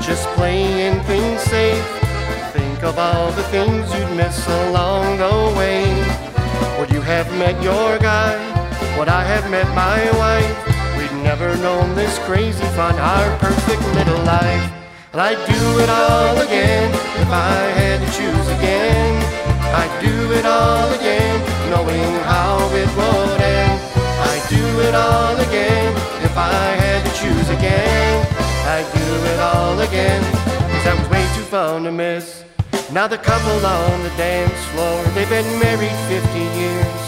[0.10, 1.86] just playing things safe.
[2.52, 5.86] Think of all the things you'd miss along the way.
[6.80, 8.34] Would you have met your guy?
[8.98, 10.56] Would I have met my wife?
[10.98, 14.66] We'd never known this crazy fun, our perfect little life.
[15.14, 16.90] And I'd do it all again
[17.24, 19.14] if I had to choose again.
[19.82, 21.38] I'd do it all again,
[21.70, 23.78] knowing how it would end.
[24.32, 25.94] I'd do it all again
[26.26, 28.49] if I had to choose again.
[28.70, 30.22] I'd do it all again,
[30.70, 32.46] cause that was way too fun to miss.
[32.94, 37.02] Now the couple on the dance floor, they've been married 50 years.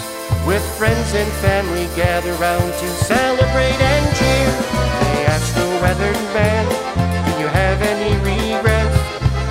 [0.50, 4.50] With friends and family gather round to celebrate and cheer.
[5.06, 6.66] They ask the weathered man,
[7.30, 8.98] do you have any regrets?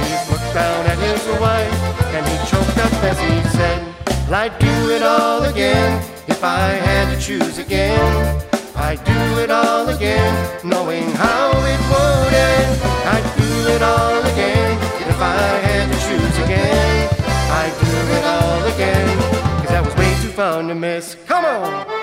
[0.03, 1.79] He looked down at his wife
[2.11, 3.87] and he choked up as he said,
[4.35, 8.50] I'd do it all again if I had to choose again.
[8.81, 10.33] I'd do it all again,
[10.65, 12.81] knowing how it would end.
[13.15, 14.73] I'd do it all again
[15.09, 17.09] if I had to choose again.
[17.61, 19.19] I'd do it all again,
[19.61, 21.17] cause that was way too fun to miss.
[21.27, 22.00] Come on!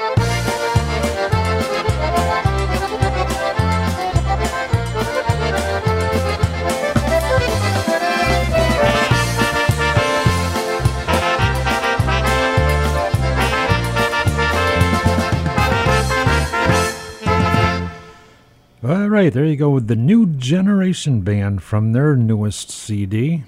[18.84, 23.44] All right, there you go with the New Generation Band from their newest CD.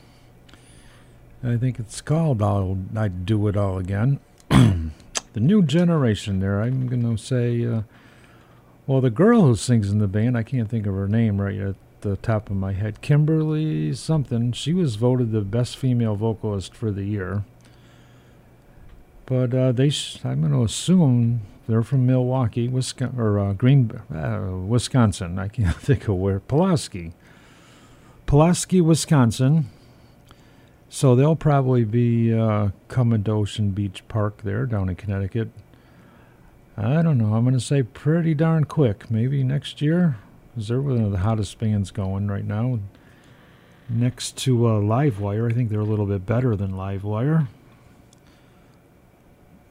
[1.44, 4.20] I think it's called I'll, I'd Do It All Again.
[4.50, 4.90] the
[5.36, 7.84] New Generation there, I'm going to say, uh,
[8.88, 11.60] well, the girl who sings in the band, I can't think of her name right
[11.60, 14.52] at the top of my head, Kimberly something.
[14.52, 17.44] She was voted the best female vocalist for the year.
[19.28, 23.92] But uh, they, sh- I'm going to assume they're from Milwaukee, Wisconsin, or uh, Green,
[24.12, 25.38] uh, Wisconsin.
[25.38, 26.40] I can't think of where.
[26.40, 27.14] Pulaski,
[28.26, 29.70] Pulaski, Wisconsin.
[30.90, 35.50] So they'll probably be uh, coming to Ocean Beach Park there down in Connecticut.
[36.76, 37.36] I don't know.
[37.36, 39.12] I'm going to say pretty darn quick.
[39.12, 40.18] Maybe next year,
[40.50, 42.80] because they're one of the hottest bands going right now.
[43.88, 47.48] Next to uh, Livewire, I think they're a little bit better than Livewire.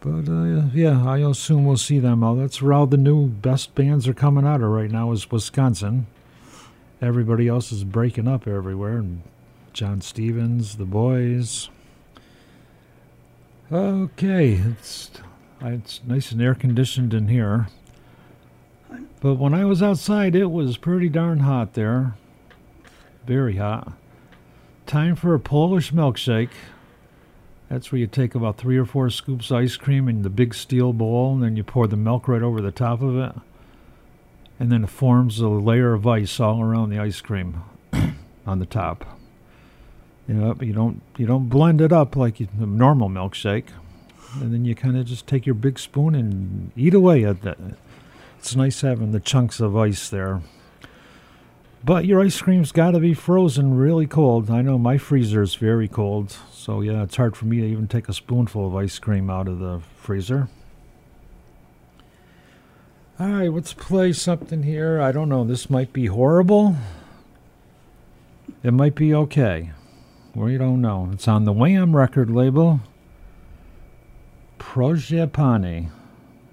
[0.01, 2.37] But uh, yeah, I assume we'll see them out.
[2.37, 6.07] That's where all the new best bands are coming out of right now is Wisconsin.
[7.03, 9.23] Everybody else is breaking up everywhere, and
[9.73, 11.69] John Stevens, the boys.
[13.71, 15.11] Okay, it's
[15.61, 17.69] it's nice and air conditioned in here.
[19.21, 22.15] But when I was outside, it was pretty darn hot there.
[23.27, 23.93] Very hot.
[24.87, 26.51] Time for a Polish milkshake.
[27.69, 30.55] That's where you take about three or four scoops of ice cream in the big
[30.55, 33.33] steel bowl, and then you pour the milk right over the top of it.
[34.59, 37.63] And then it forms a layer of ice all around the ice cream
[38.47, 39.19] on the top.
[40.27, 43.69] You know, but you don't you don't blend it up like a normal milkshake,
[44.35, 47.59] and then you kind of just take your big spoon and eat away at that.
[48.39, 50.41] It's nice having the chunks of ice there.
[51.85, 54.51] But your ice cream's got to be frozen really cold.
[54.51, 56.37] I know my freezer is very cold,
[56.69, 59.49] so yeah, it's hard for me to even take a spoonful of ice cream out
[59.49, 60.49] of the freezer.
[63.19, 65.01] All right, let's play something here.
[65.01, 65.45] I don't know.
[65.45, 66.77] This might be horrible.
[68.63, 69.71] It might be okay.
[70.35, 71.09] We don't know.
[71.11, 72.81] It's on the Wham record label.
[74.59, 75.89] Proszę Pani.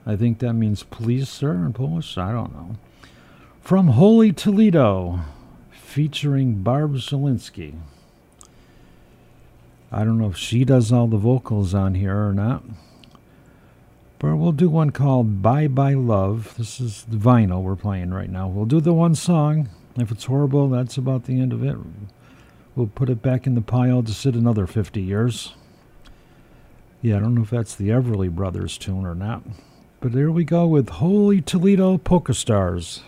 [0.05, 2.17] I think that means please, sir, in Polish.
[2.17, 2.77] I don't know.
[3.59, 5.19] From Holy Toledo,
[5.71, 7.73] featuring Barb Zielinski.
[9.91, 12.63] I don't know if she does all the vocals on here or not.
[14.19, 16.55] But we'll do one called Bye Bye Love.
[16.57, 18.47] This is the vinyl we're playing right now.
[18.47, 19.69] We'll do the one song.
[19.97, 21.77] If it's horrible, that's about the end of it.
[22.75, 25.53] We'll put it back in the pile to sit another 50 years.
[27.01, 29.43] Yeah, I don't know if that's the Everly Brothers tune or not.
[30.01, 33.03] But there we go with Holy Toledo Polka Stars.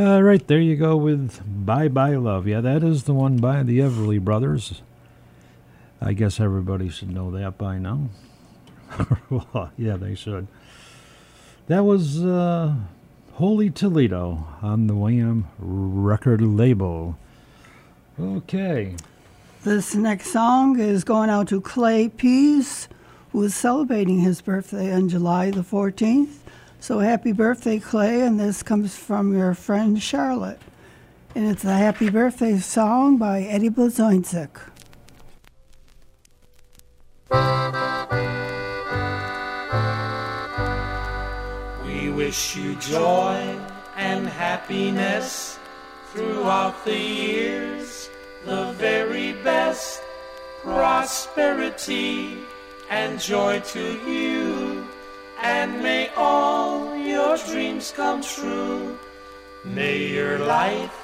[0.00, 2.48] All right, there you go with Bye Bye Love.
[2.48, 4.80] Yeah, that is the one by the Everly Brothers.
[6.00, 8.08] I guess everybody should know that by now.
[9.28, 10.46] well, yeah, they should.
[11.66, 12.76] That was uh,
[13.34, 17.18] Holy Toledo on the Wham record label.
[18.18, 18.96] Okay.
[19.64, 22.88] This next song is going out to Clay Pease,
[23.32, 26.38] who is celebrating his birthday on July the 14th.
[26.82, 30.58] So happy birthday, Clay, and this comes from your friend Charlotte.
[31.34, 34.48] And it's a happy birthday song by Eddie Blazończyk.
[41.84, 43.58] We wish you joy
[43.96, 45.58] and happiness
[46.12, 48.08] throughout the years,
[48.46, 50.02] the very best
[50.62, 52.38] prosperity
[52.88, 54.86] and joy to you,
[55.42, 58.98] and may all your dreams come true.
[59.64, 60.96] May your life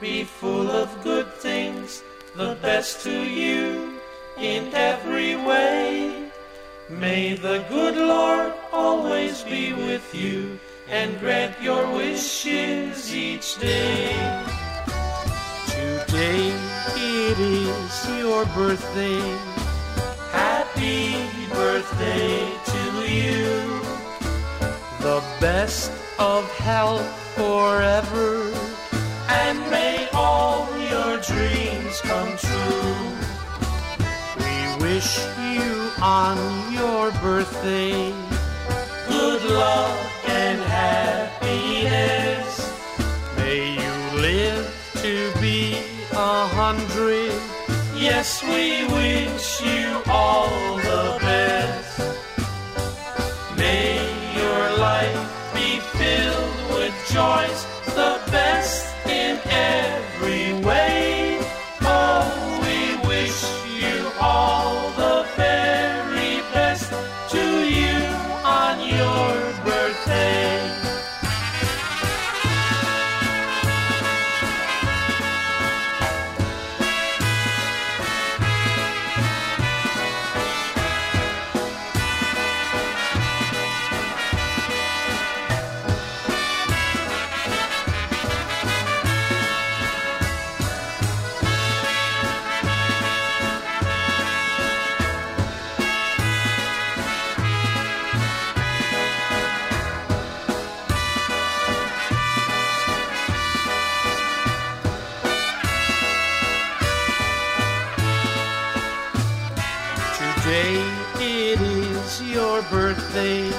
[0.00, 2.02] be full of good things,
[2.34, 4.00] the best to you
[4.38, 6.30] in every way.
[6.88, 10.58] May the good Lord always be with you
[10.88, 14.10] and grant your wishes each day.
[15.66, 16.52] Today
[16.96, 19.20] it is your birthday.
[20.32, 23.69] Happy birthday to you.
[25.00, 28.52] The best of health forever.
[29.28, 32.96] And may all your dreams come true.
[34.38, 35.18] We wish
[35.54, 36.38] you on
[36.72, 38.12] your birthday
[39.10, 39.98] Good luck
[40.28, 42.48] and happiness.
[43.36, 44.66] May you live
[45.02, 45.76] to be
[46.12, 47.32] a hundred.
[47.96, 51.89] Yes, we wish you all the best.
[55.00, 57.60] Life be filled with joys,
[57.94, 58.89] the best
[113.10, 113.50] birthday.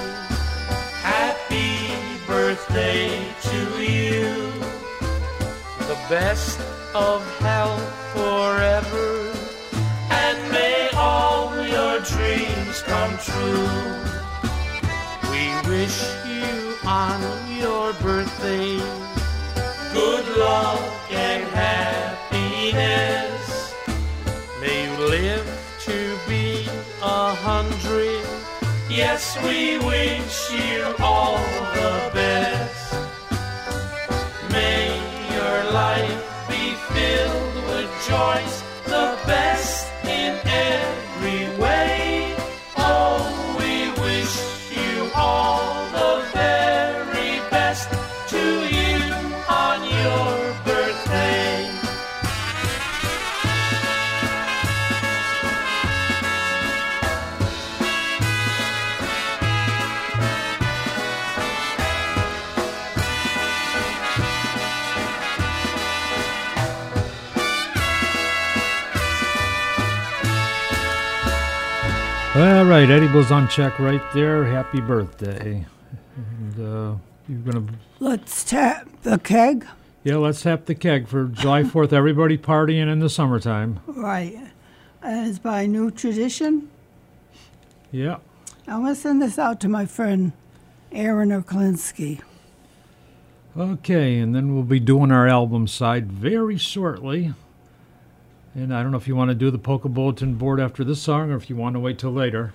[1.04, 1.92] Happy
[2.26, 3.10] birthday
[3.42, 4.52] to you.
[5.88, 6.60] The best
[6.96, 7.84] of health
[8.14, 9.34] forever.
[10.10, 13.68] And may all your dreams come true.
[15.30, 17.22] We wish you on
[17.60, 18.80] your birthday
[19.94, 20.80] good luck
[21.12, 23.04] and happiness.
[24.62, 25.46] May you live
[25.82, 26.70] to be
[27.02, 28.21] a hundred.
[28.92, 31.38] Yes, we wish you all
[31.74, 32.94] the best.
[34.52, 34.92] May
[35.34, 38.56] your life be filled with joys,
[38.88, 39.71] the best
[72.42, 74.44] All right, Eddie Blazończyk right there.
[74.44, 75.64] Happy birthday.
[76.16, 76.96] And uh,
[77.30, 79.68] you're going to, Let's tap the keg.
[80.04, 81.94] yeah, let's tap the keg for July 4th.
[81.94, 83.80] Everybody partying in the summertime.
[83.86, 84.40] Right.
[85.04, 86.72] And it's by New Tradition.
[87.92, 88.18] Yeah.
[88.68, 90.32] I'm going to send this out to my friend
[90.92, 92.22] Aaron Erklinski.
[93.56, 97.36] Okay, and then we'll be doing our album side very shortly.
[98.54, 101.02] And I don't know if you want to do the Polka Bulletin board after this
[101.02, 102.54] song or if you want to wait till later.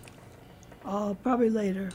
[0.85, 1.90] Uh, probably later.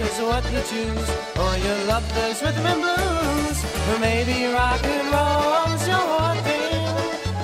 [0.00, 3.58] Polka's what you choose, or you love those rhythm and blues.
[3.90, 6.84] Or maybe rock and roll's your thing.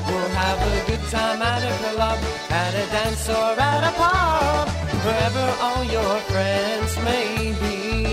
[0.08, 2.18] We'll have a good time at a club,
[2.50, 4.68] at a dance or at a pub.
[5.04, 8.06] Wherever all your friends may be.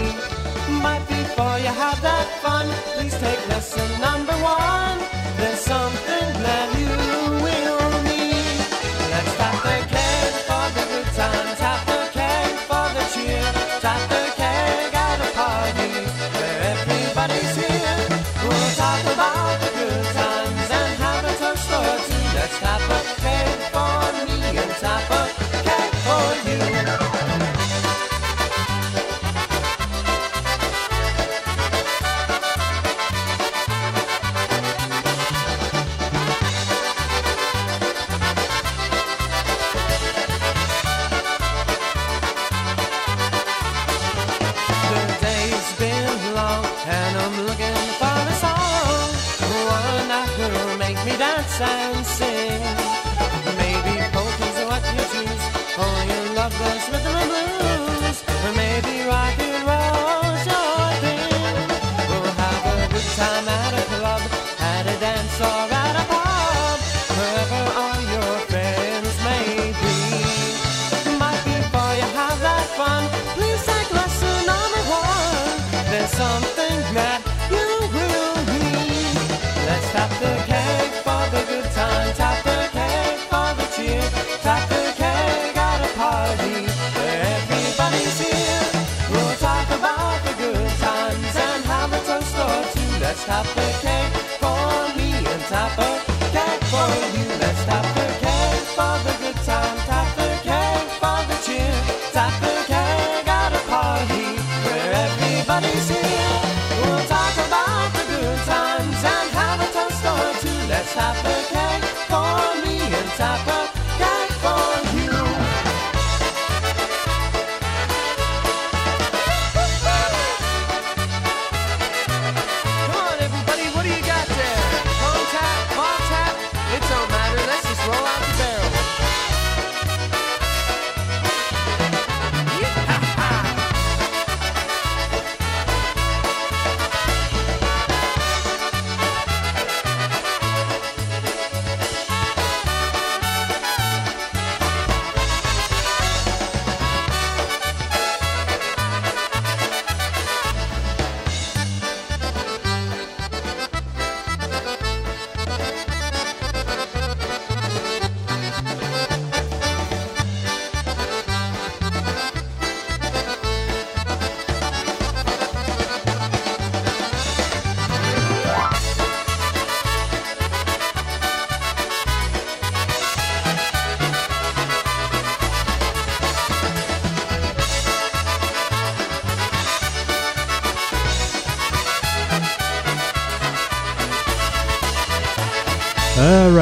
[0.81, 4.99] But before you have that fun, please take lesson number one.
[5.37, 5.59] There's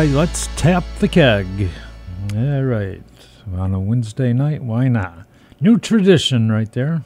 [0.08, 1.46] right, let's tap the keg.
[2.34, 3.04] All right,
[3.56, 5.28] on a Wednesday night, why not?
[5.60, 7.06] New tradition right there.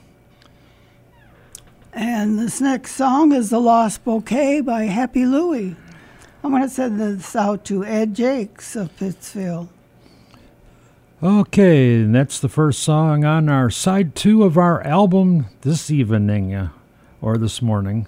[1.92, 5.76] And this next song is The Lost Bouquet by Happy Louie.
[6.42, 9.68] I'm going to send this out to Ed Jakes of Pittsfield.
[11.22, 16.56] Okay, and that's the first song on our side two of our album this evening
[16.56, 16.70] uh,
[17.22, 18.08] or this morning.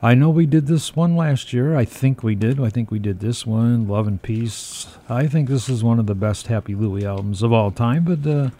[0.00, 1.74] I know we did this one last year.
[1.74, 2.60] I think we did.
[2.60, 4.86] I think we did this one, Love and Peace.
[5.08, 8.24] I think this is one of the best Happy Louie albums of all time, but
[8.24, 8.50] uh,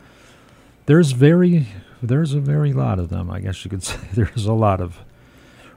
[0.86, 1.66] there's very
[2.02, 3.30] there's a very lot of them.
[3.30, 4.98] I guess you could say there's a lot of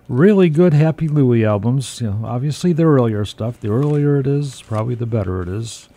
[0.09, 2.01] really good Happy Louie albums.
[2.01, 3.59] You know, obviously the earlier stuff.
[3.59, 5.89] The earlier it is, probably the better it is.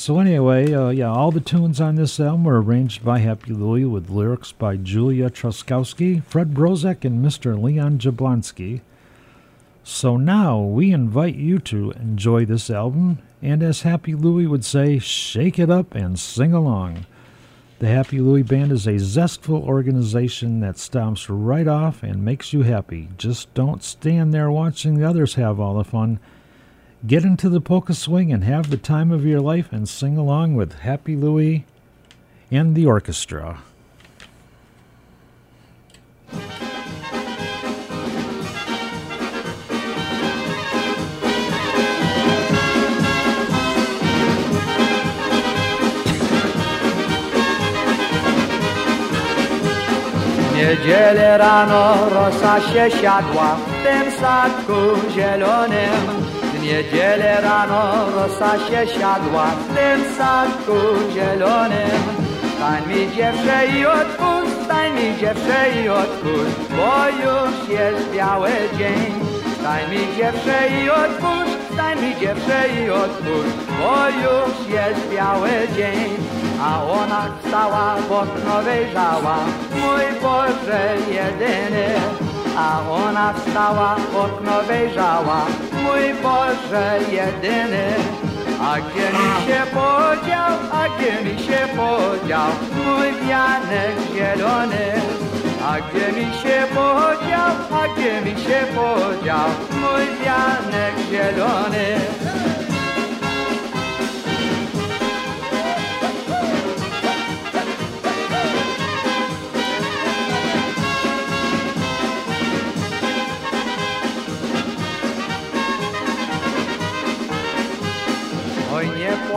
[0.00, 3.84] So anyway, uh, yeah, all the tunes on this album were arranged by Happy Louie
[3.84, 7.60] with lyrics by Julia Truskowski, Fred Brozek, and Mr.
[7.60, 8.82] Leon Jablonski.
[9.82, 15.00] So now we invite you to enjoy this album, and as Happy Louie would say,
[15.00, 17.04] shake it up and sing along.
[17.80, 22.62] The Happy Louie Band is a zestful organization that stomps right off and makes you
[22.62, 23.08] happy.
[23.18, 26.20] Just don't stand there watching the others have all the fun.
[27.06, 30.56] Get into the polka swing and have the time of your life and sing along
[30.56, 31.64] with Happy Louie
[32.50, 33.62] and the orchestra.
[50.54, 56.37] Niedzielę rano rosa się siadła w tym sadku zielonym.
[56.58, 60.72] W niedzielę rano rosa się siadła w tym sadku
[61.14, 62.02] zielonym.
[62.56, 69.12] Stań mi dziewczę i otwórz, stań mi dziewczę i otwórz, bo już jest biały dzień.
[69.60, 76.16] Stań mi dziewczę i otwórz, stań mi dziewczę i otwórz, bo już jest biały dzień.
[76.62, 79.36] A ona wstała, w okno wyjrzała,
[79.70, 82.27] mój Boże jedyny.
[82.58, 87.86] A ona wstała, okno wyjrzała, mój Boże jedyny.
[88.62, 92.50] A gdzie mi się podział, a gdzie mi się podział,
[92.84, 94.86] mój wianek zielony.
[95.68, 99.48] A gdzie mi się podział, a gdzie mi się podział,
[99.80, 101.98] mój wianek zielony.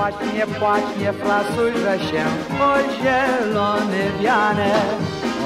[0.02, 2.26] Płacz, nie płacz, nie frasujże się,
[2.74, 4.84] oj zielony wianek.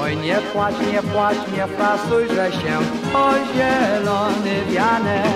[0.02, 2.74] Oj nie płacz, nie płacz, nie frasujże się,
[3.14, 5.26] oj zielony wianek.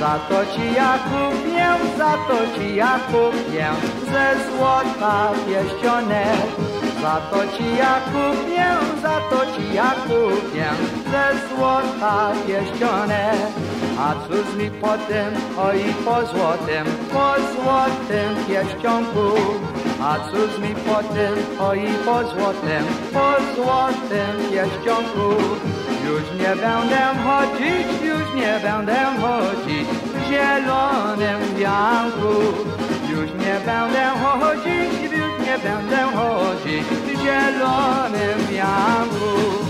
[0.00, 1.66] Za to ci ja kupię,
[1.98, 3.66] za to ci ja kupię,
[4.10, 6.69] ze złota pierścionek.
[7.02, 8.68] Za to ci ja kupię,
[9.02, 10.68] za to ci ja kupię,
[11.10, 13.36] ze złota pierścionek.
[13.98, 19.26] A cóż mi po tym, oj po złotym, po złotym pierścionku.
[20.02, 25.28] A cóż mi po tym, oj po złotym, po złotym pierścionku.
[26.06, 32.34] Już nie będę chodzić, już nie będę chodzić w zielonym wianku.
[33.10, 35.09] Już nie będę chodzić,
[35.58, 39.69] będę chodzić w zielonym wianku.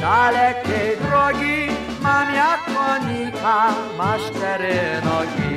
[0.00, 1.68] Dalekiej drogi,
[2.02, 4.74] mam jak konika, masz cztery
[5.04, 5.54] nogi.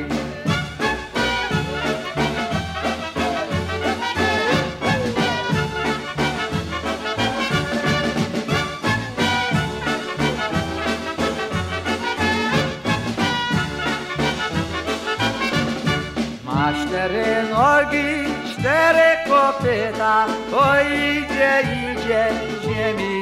[16.46, 18.10] Ma cztery nogi,
[18.52, 21.54] cztery kopyta, to idzie,
[21.92, 22.30] idzie,
[22.64, 23.17] ziemi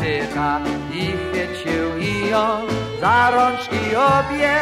[0.00, 0.60] nie tyka.
[0.92, 2.46] I chwycił i ją
[3.00, 4.56] za rączki obie,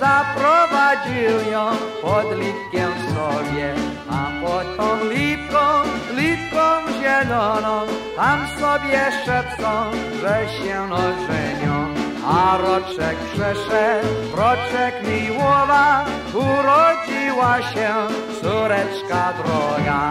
[0.00, 1.66] zaprowadził ją
[2.02, 3.74] pod lipkiem sobie.
[4.10, 5.64] A pod tą lipką,
[6.16, 9.90] lipką zieloną, tam sobie szepcą,
[10.20, 11.94] że się ożenią.
[12.26, 16.04] A roczek przeszedł, roczek miłowa,
[16.34, 17.94] urodziła się
[18.42, 20.10] córeczka droga.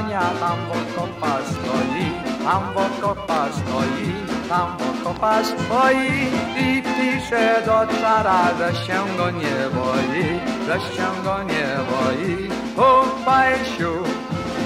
[0.00, 2.06] Kompania tam wokopa stoi,
[2.44, 4.12] tam wokopa stoi,
[4.48, 11.42] tam wokopa stoi i pisze do cara, że się go nie boi, że się go
[11.42, 12.48] nie boi.
[12.76, 13.92] Upaj siu,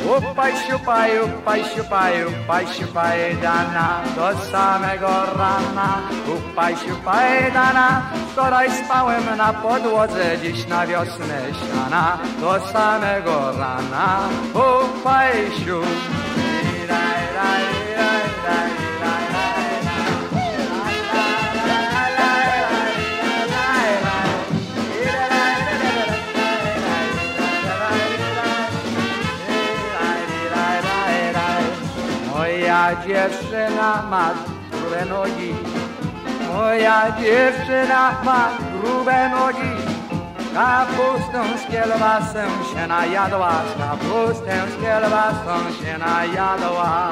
[0.05, 5.89] upaj siupaj, upaj siupaj, upaj siupaj dana, do samego rana.
[6.35, 8.02] Upaj siupaj dana,
[8.32, 14.28] wczoraj spałem na podłodze, dziś na wiosnę siana, do samego rana.
[14.55, 15.32] Upaj
[15.64, 15.81] siu,
[16.89, 17.64] raj, raj,
[17.97, 18.93] raj, raj,
[32.85, 34.35] Moja dziewczyna ma
[34.70, 35.55] grube nogi,
[36.55, 39.73] moja dziewczyna ma grube nogi.
[40.55, 42.44] Kapustą z kielbasą
[42.74, 47.11] się najadła, z kapustą z kielbasą się najadła.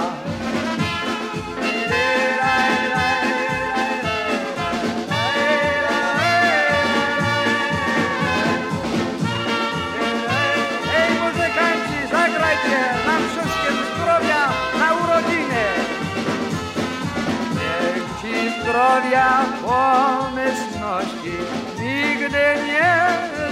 [18.83, 21.37] zdrowia, pomyślności
[21.81, 22.95] nigdy nie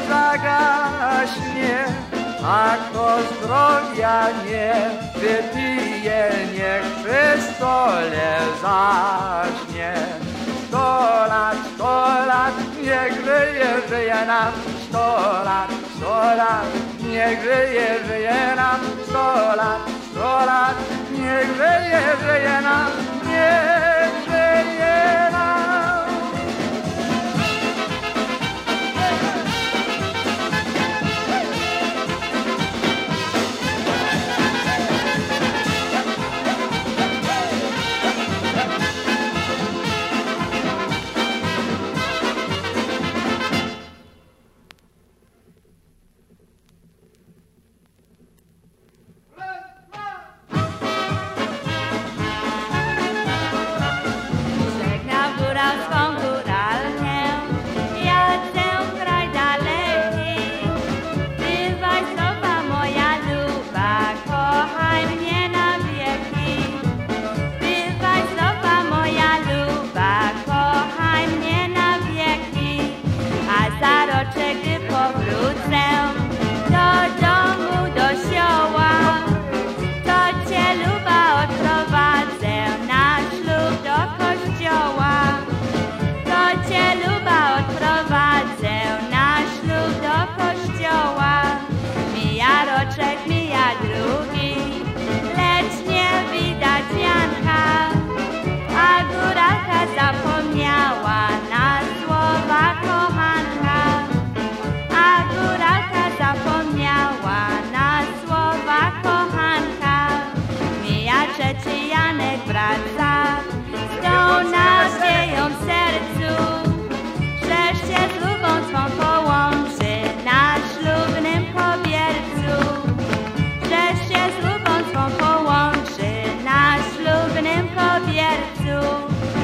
[0.08, 1.84] zagaśnie.
[2.44, 4.74] A kto zdrowia nie
[5.14, 9.92] wypije, niech przy stole zaśnie.
[10.68, 14.52] Sto lat, sto lat, niech żyje, żyje nam.
[14.88, 16.66] Sto lat, sto lat,
[17.02, 18.80] niech żyje, żyje nam.
[19.08, 19.80] Sto lat,
[20.10, 20.76] sto lat,
[21.12, 22.90] niech żyje, żyje nam.
[23.26, 23.99] Nie.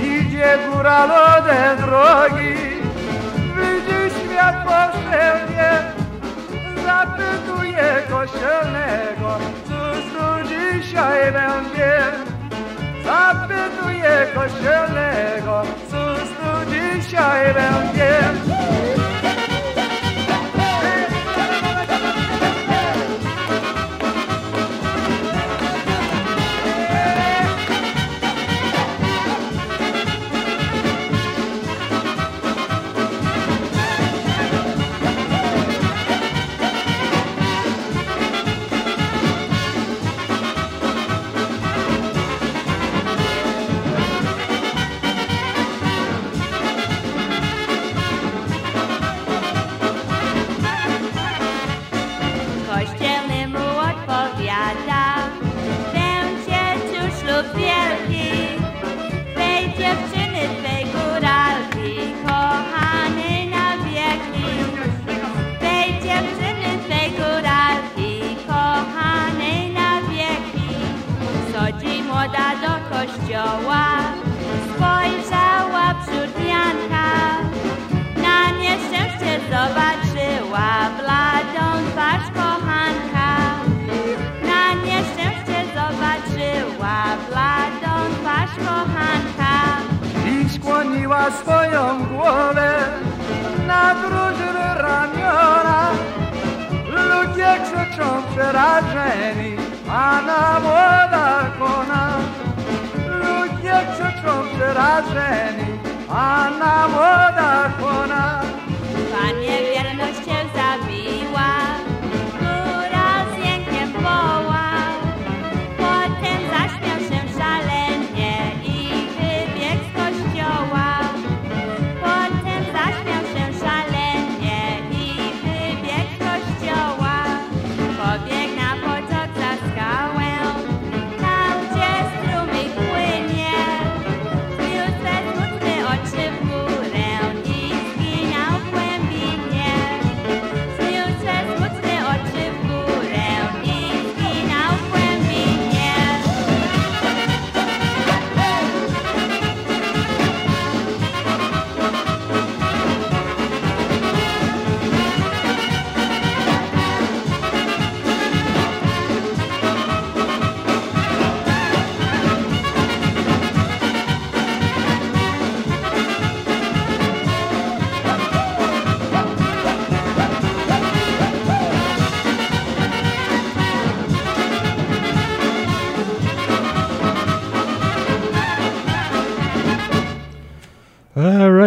[0.02, 2.54] Idzie góralodem drogi,
[3.56, 5.70] widzi świat postępnie,
[6.84, 11.96] zapytuje kościelnego, cóż tu dzisiaj będzie.
[13.04, 19.05] Zapytuje kościelnego, cóż tu dzisiaj będzie.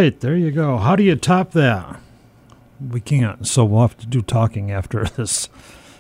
[0.10, 0.78] Right, there you go.
[0.78, 2.00] How do you top that?
[2.80, 5.50] We can't, so we'll have to do talking after this.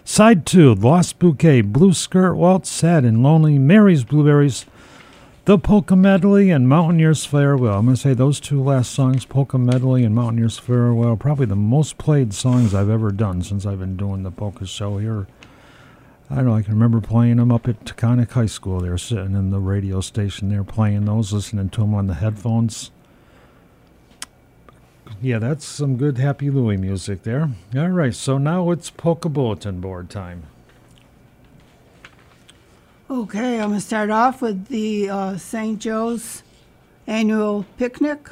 [0.03, 4.65] Side two, Lost Bouquet, Blue Skirt Waltz, Sad and Lonely, Mary's Blueberries,
[5.45, 7.77] The Polka Medley, and Mountaineer's Farewell.
[7.77, 11.55] I'm going to say those two last songs, Polka Medley and Mountaineer's Farewell, probably the
[11.55, 15.27] most played songs I've ever done since I've been doing the polka show here.
[16.31, 18.79] I don't know, I can remember playing them up at Taconic High School.
[18.79, 22.15] They were sitting in the radio station there playing those, listening to them on the
[22.15, 22.89] headphones.
[25.21, 27.49] Yeah, that's some good Happy Louie music there.
[27.75, 30.43] All right, so now it's Polka Bulletin Board time.
[33.09, 35.77] Okay, I'm going to start off with the uh, St.
[35.77, 36.43] Joe's
[37.05, 38.29] annual picnic,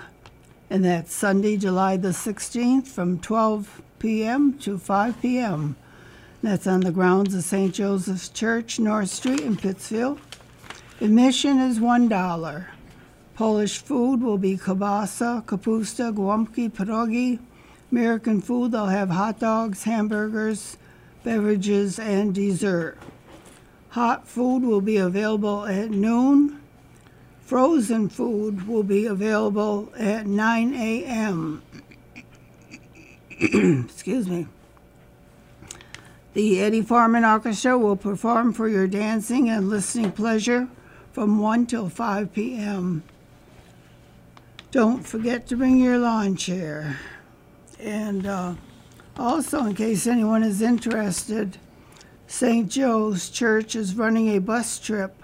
[0.69, 4.57] and that's Sunday, July the 16th from 12 p.m.
[4.59, 5.75] to 5 p.m.
[6.41, 7.73] That's on the grounds of St.
[7.73, 10.21] Joseph's Church, North Street in Pittsfield.
[11.01, 12.67] Admission is $1.
[13.37, 17.37] Polish food will be kielbasa, kapusta, guamki, pierogi.
[17.91, 20.75] American food, they'll have hot dogs, hamburgers,
[21.23, 22.97] beverages, and dessert.
[23.89, 26.59] Hot food will be available at noon.
[27.41, 31.61] Frozen food will be available at 9 a.m.
[33.29, 34.47] Excuse me.
[36.33, 40.67] The Eddie Forman Orchestra will perform for your dancing and listening pleasure
[41.13, 43.03] from 1 till 5 p.m.
[44.71, 46.99] Don't forget to bring your lawn chair.
[47.79, 48.55] And uh,
[49.17, 51.57] also, in case anyone is interested,
[52.27, 52.69] St.
[52.69, 55.23] Joe's Church is running a bus trip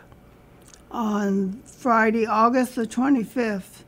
[0.89, 3.83] on Friday, August the 25th,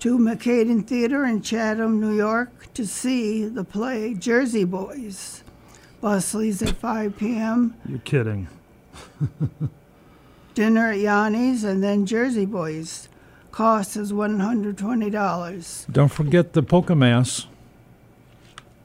[0.00, 5.44] to Mac-Haydn Theater in Chatham, New York, to see the play Jersey Boys.
[6.00, 7.74] Bus leaves at 5 p.m.
[7.86, 8.48] You're kidding.
[10.54, 13.09] Dinner at Yanni's and then Jersey Boys.
[13.60, 15.92] Cost is $120.
[15.92, 17.46] Don't forget the polka mass.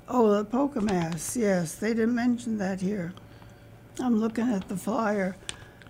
[0.10, 1.38] Oh, the polka mass.
[1.38, 3.14] Yes, they didn't mention that here.
[4.02, 5.38] I'm looking at the flyer.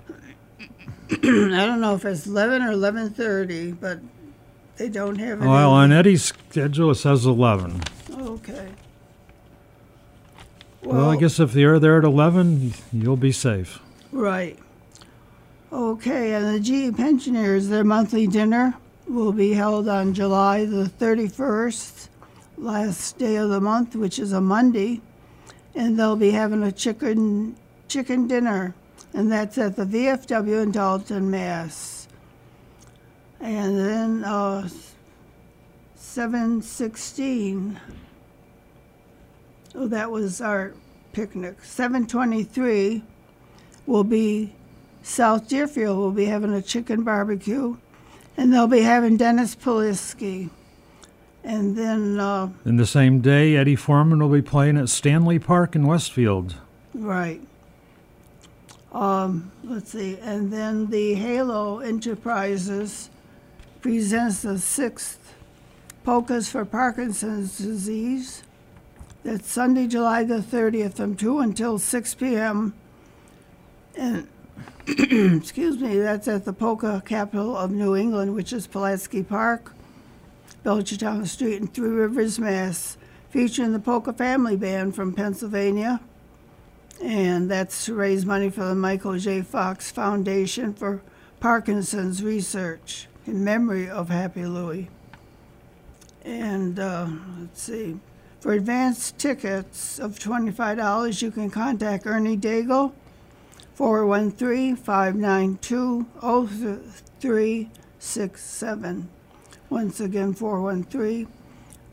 [1.09, 4.01] I don't know if it's 11 or 11:30, but
[4.77, 5.47] they don't have it.
[5.47, 7.81] Well, on Eddie's schedule it says 11.
[8.15, 8.69] Okay.
[10.83, 13.79] Well, I guess if you're there at 11, you'll be safe.
[14.11, 14.59] Right.
[15.75, 18.75] Okay, and the GE pensioners, their monthly dinner
[19.09, 22.07] will be held on July the 31st,
[22.57, 25.01] last day of the month, which is a Monday,
[25.75, 27.57] and they'll be having a chicken
[27.89, 28.73] chicken dinner,
[29.13, 32.07] and that's at the VFW in Dalton, Mass.
[33.41, 34.69] And then uh,
[35.95, 37.81] 716.
[39.75, 40.71] Oh, that was our
[41.11, 41.61] picnic.
[41.65, 43.03] 723
[43.85, 44.53] will be
[45.05, 47.77] South Deerfield will be having a chicken barbecue,
[48.35, 50.49] and they'll be having Dennis Polisky.
[51.43, 55.75] And then, uh, In the same day, Eddie Forman will be playing at Stanley Park
[55.75, 56.55] in Westfield.
[56.95, 57.39] right.
[58.91, 60.17] Um, let's see.
[60.21, 63.09] And then the Halo Enterprises
[63.81, 65.33] presents the sixth
[66.03, 68.41] Polkas for Parkinson's disease.
[69.23, 72.73] That's Sunday, July the 30th from 2 until 6 p.m.
[73.97, 74.27] And
[74.87, 79.73] excuse me, that's at the polka capital of New England, which is Pulaski Park,
[80.63, 82.97] Belchertown Street, and Three Rivers, Mass.
[83.29, 85.99] Featuring the Polka Family Band from Pennsylvania.
[87.03, 89.41] And that's to raise money for the Michael J.
[89.41, 91.01] Fox Foundation for
[91.41, 94.87] Parkinson's Research in memory of Happy Louie.
[96.23, 97.07] And uh,
[97.39, 97.99] let's see,
[98.39, 102.93] for advanced tickets of $25, you can contact Ernie Daigle,
[103.75, 106.05] 413 592
[107.19, 109.09] 0367.
[109.69, 111.27] Once again, 413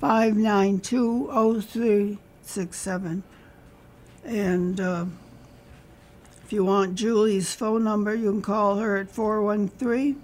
[0.00, 3.24] 592 0367.
[4.24, 5.06] And uh,
[6.44, 10.22] if you want Julie's phone number, you can call her at 413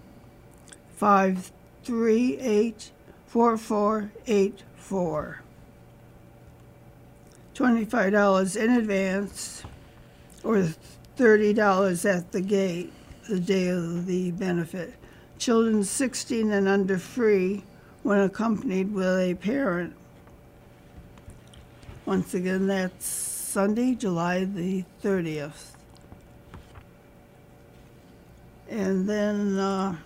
[0.95, 2.93] 538
[3.27, 5.43] 4484.
[7.55, 9.65] $25 in advance
[10.45, 10.69] or
[11.19, 12.93] $30 at the gate
[13.29, 14.95] the day of the benefit.
[15.39, 17.65] Children 16 and under free
[18.05, 19.97] when accompanied with a parent.
[22.07, 25.73] Once again, that's Sunday, July the 30th.
[28.71, 29.97] And then uh,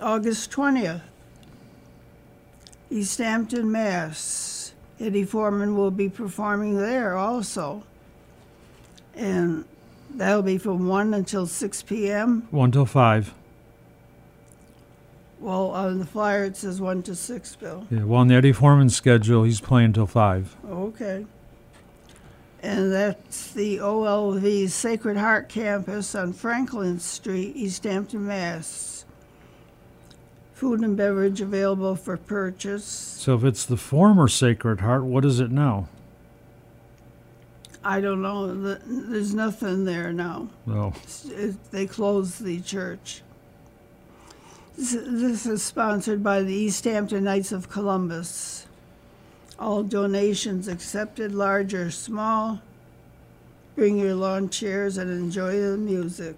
[0.00, 1.02] August 20th,
[2.90, 4.72] East Hampton, Mass.
[4.98, 7.84] Eddie Forman will be performing there also.
[9.16, 9.64] And
[10.14, 12.46] that'll be from 1 until 6 p.m.
[12.50, 13.34] 1 till 5.
[15.40, 17.86] Well, on the flyer it says 1 to 6, Bill.
[17.90, 20.56] Yeah, well, on the Eddie Forman schedule, he's playing till 5.
[20.68, 21.26] Okay.
[22.62, 29.04] And that's the OLV Sacred Heart Campus on Franklin Street, East Hampton, Mass.
[30.54, 32.84] Food and beverage available for purchase.
[32.84, 35.88] So if it's the former Sacred Heart, what is it now?
[37.88, 38.52] I don't know.
[38.52, 40.48] the- There's nothing there now.
[41.30, 43.22] It- They closed the church.
[44.76, 48.66] This this is sponsored by the East Hampton Knights of Columbus.
[49.58, 52.60] All donations accepted, large or small.
[53.76, 56.36] Bring your lawn chairs and enjoy the music.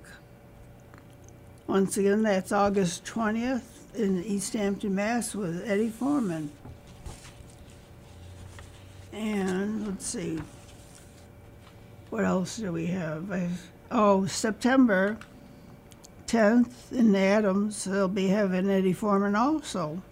[1.66, 5.34] Once again, that's August 20th in East Hampton, Mass.
[5.34, 6.50] with Eddie Forman.
[9.12, 10.38] And let's see.
[12.10, 13.30] What else do we have?
[13.30, 13.48] I,
[13.90, 15.18] oh, September
[16.26, 20.02] 10th in Adams, they'll be having Eddie Forman also.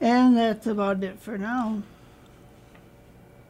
[0.00, 1.82] And that's about it for now.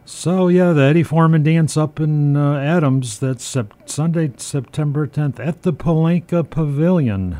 [0.07, 3.19] So yeah, the Eddie Forman dance up in uh, Adams.
[3.19, 7.39] That's sep- Sunday, September 10th at the Palenka Pavilion.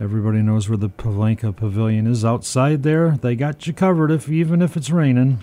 [0.00, 2.24] Everybody knows where the Palenka Pavilion is.
[2.24, 5.38] Outside there, they got you covered if even if it's raining.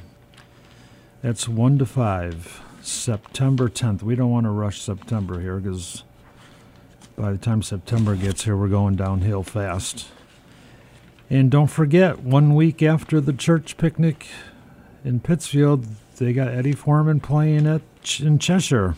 [1.24, 4.04] That's one to five, September 10th.
[4.04, 6.04] We don't want to rush September here because
[7.16, 10.08] by the time September gets here, we're going downhill fast.
[11.30, 14.28] And don't forget, one week after the church picnic
[15.06, 15.86] in Pittsfield,
[16.18, 18.98] they got Eddie Forman playing at Ch- in Cheshire.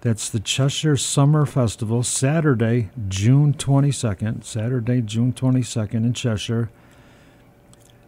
[0.00, 4.42] That's the Cheshire Summer Festival, Saturday, June 22nd.
[4.42, 6.68] Saturday, June 22nd in Cheshire.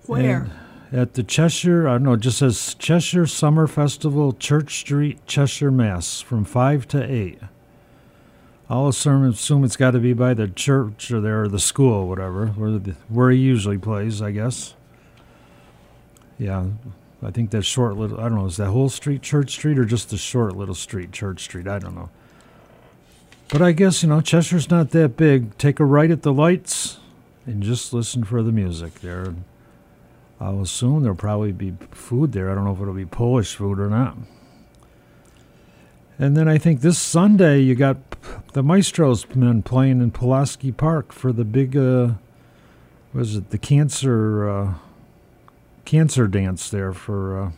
[0.06, 0.42] Where?
[0.42, 5.18] And at the Cheshire, I don't know, it just says Cheshire Summer Festival, Church Street,
[5.26, 7.38] Cheshire, Mass, from 5 to 8.
[8.68, 11.92] I'll assume, assume it's got to be by the church or there or the school,
[11.92, 14.74] or whatever, where, the, where he usually plays, I guess.
[16.38, 16.66] Yeah,
[17.22, 19.84] I think that short little, I don't know, is that whole street Church Street or
[19.84, 21.66] just the short little street Church Street?
[21.66, 22.10] I don't know.
[23.48, 25.56] But I guess, you know, Cheshire's not that big.
[25.56, 26.98] Take a right at the lights
[27.46, 29.34] and just listen for the music there.
[30.40, 32.50] I'll assume there'll probably be food there.
[32.50, 34.16] I don't know if it'll be Polish food or not.
[36.18, 37.96] And then I think this Sunday you got
[38.52, 42.12] the Maestros men playing in Pulaski Park for the big, uh,
[43.12, 44.74] was it the cancer, uh,
[45.84, 47.50] cancer dance there for, uh,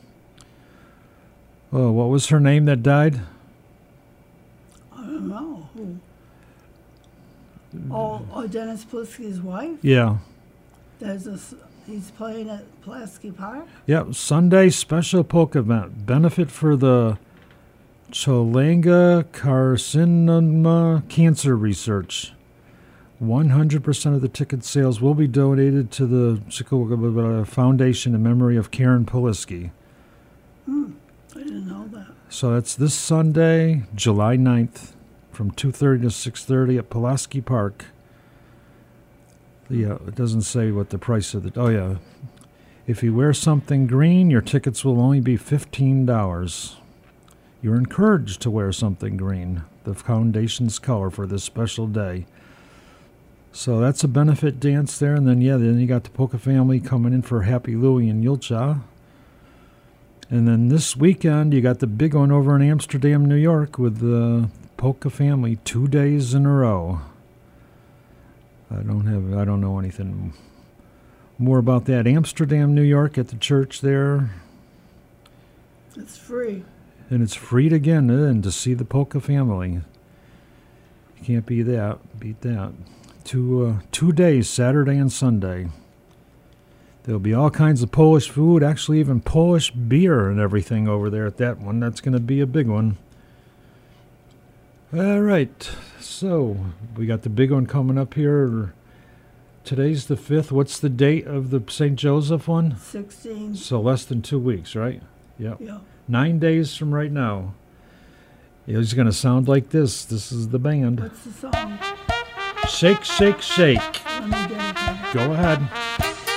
[1.72, 3.20] oh, what was her name that died?
[4.92, 5.68] I don't know.
[7.90, 9.78] Oh, oh, Dennis Polisky's wife?
[9.82, 10.18] Yeah.
[10.98, 11.38] There's a,
[11.88, 13.66] he's playing at Pulaski Park?
[13.86, 16.06] Yep, Sunday special polka event.
[16.06, 17.18] Benefit for the
[18.12, 22.34] Cholangiocarcinoma Cancer Research.
[23.20, 28.70] 100% of the ticket sales will be donated to the Chickawaga Foundation in memory of
[28.70, 29.72] Karen Pulaski.
[30.66, 30.92] Hmm,
[31.34, 32.06] I didn't know that.
[32.28, 34.94] So that's this Sunday, July 9th,
[35.32, 37.86] from 2:30 to 6:30 at Pulaski Park.
[39.70, 41.60] Yeah, it doesn't say what the price of the.
[41.60, 41.96] Oh yeah,
[42.86, 46.76] if you wear something green, your tickets will only be fifteen dollars.
[47.60, 52.24] You're encouraged to wear something green, the foundation's color for this special day.
[53.52, 56.80] So that's a benefit dance there, and then yeah, then you got the Polka family
[56.80, 58.80] coming in for Happy Louie and Julcia.
[60.30, 63.98] And then this weekend, you got the big one over in Amsterdam, New York, with
[63.98, 67.00] the Polka family two days in a row.
[68.70, 70.32] I don't have, I don't know anything
[71.38, 72.06] more about that.
[72.06, 74.30] Amsterdam, New York, at the church there,
[75.96, 76.64] It's free.
[77.10, 79.80] and it's free to get in and to see the Polka family.
[81.18, 81.98] You can't beat that.
[82.20, 82.72] Beat that.
[83.24, 85.68] Two uh, two days, Saturday and Sunday.
[87.04, 91.26] There'll be all kinds of Polish food, actually even Polish beer and everything over there
[91.26, 91.80] at that one.
[91.80, 92.98] That's going to be a big one.
[94.92, 95.70] All right,
[96.08, 96.56] so
[96.96, 98.72] we got the big one coming up here.
[99.64, 100.50] Today's the fifth.
[100.50, 101.96] What's the date of the St.
[101.96, 102.76] Joseph one?
[102.78, 103.54] 16.
[103.54, 105.02] So less than two weeks, right?
[105.38, 105.58] Yep.
[105.60, 105.78] Yeah.
[106.08, 107.54] Nine days from right now.
[108.66, 110.04] It's going to sound like this.
[110.04, 111.00] This is the band.
[111.00, 111.78] What's the song?
[112.68, 114.04] Shake, shake, shake.
[114.06, 115.14] Let me get it.
[115.14, 115.68] Go ahead.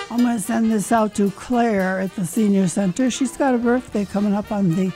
[0.10, 3.10] I'm going to send this out to Claire at the Senior Center.
[3.10, 4.92] She's got a birthday coming up on the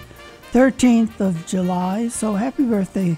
[0.51, 2.09] 13th of July.
[2.09, 3.17] So happy birthday,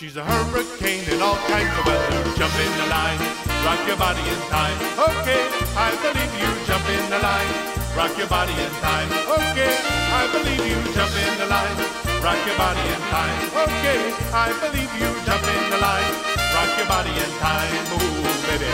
[0.00, 2.24] she's a hurricane in all kinds of weather.
[2.40, 3.20] Jump in the line,
[3.68, 4.72] rock your body in time.
[4.96, 5.44] Okay,
[5.76, 6.48] I believe you.
[6.64, 7.52] Jump in the line,
[7.92, 9.12] rock your body in time.
[9.28, 9.68] Okay,
[10.16, 10.80] I believe you.
[10.96, 11.76] Jump in the line,
[12.24, 13.36] rock your body in time.
[13.52, 14.00] Okay,
[14.32, 15.10] I believe you.
[15.28, 16.12] Jump in the line,
[16.56, 17.84] rock your body in time.
[17.92, 18.72] Ooh, baby.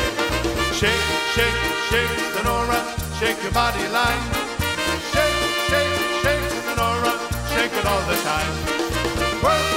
[0.78, 1.58] Shake, shake,
[1.90, 2.78] shake, Sonora,
[3.18, 4.22] shake your body line.
[5.10, 5.42] Shake,
[5.74, 7.12] shake, shake, Sonora,
[7.50, 8.54] shake it all the time.
[9.42, 9.75] Work,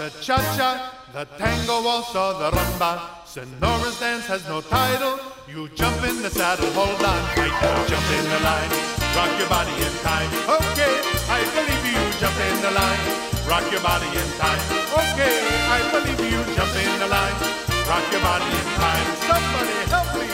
[0.00, 3.20] the cha-cha, the tango waltz or the rumba.
[3.28, 5.20] Sonora's dance has no title.
[5.46, 7.52] You jump in the saddle, hold on tight.
[7.84, 8.72] Jump in the line,
[9.12, 10.30] rock your body in time.
[10.56, 10.94] Okay,
[11.28, 12.00] I believe you.
[12.16, 13.04] Jump in the line,
[13.44, 14.62] rock your body in time.
[15.04, 15.36] Okay,
[15.68, 16.40] I believe you.
[16.56, 17.36] Jump in the line,
[17.84, 19.06] rock your body in time.
[19.28, 20.32] Somebody help me.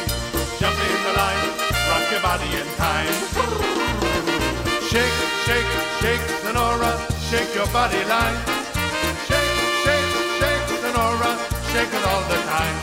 [0.62, 1.42] Jump in the line,
[1.90, 3.14] rock your body in time.
[4.86, 8.56] Shake, shake, shake, Sonora, shake your body line.
[11.78, 12.76] All the time.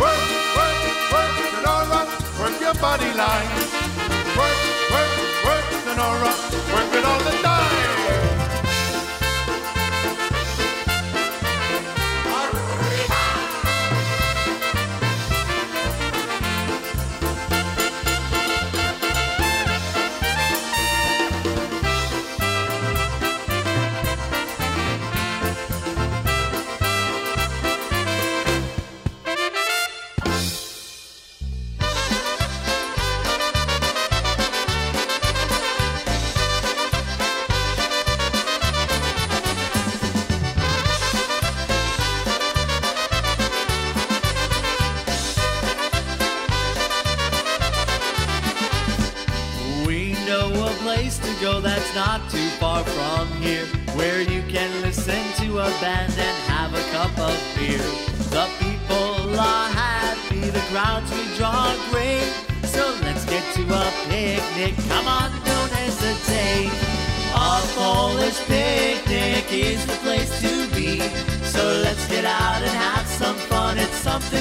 [0.00, 0.18] Work,
[0.56, 2.00] work, work, Sonora,
[2.40, 3.79] work your body line.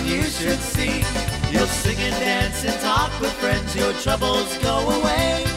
[0.10, 1.04] You should see.
[1.52, 3.76] You'll sing and dance and talk with friends.
[3.76, 5.49] Your troubles go away.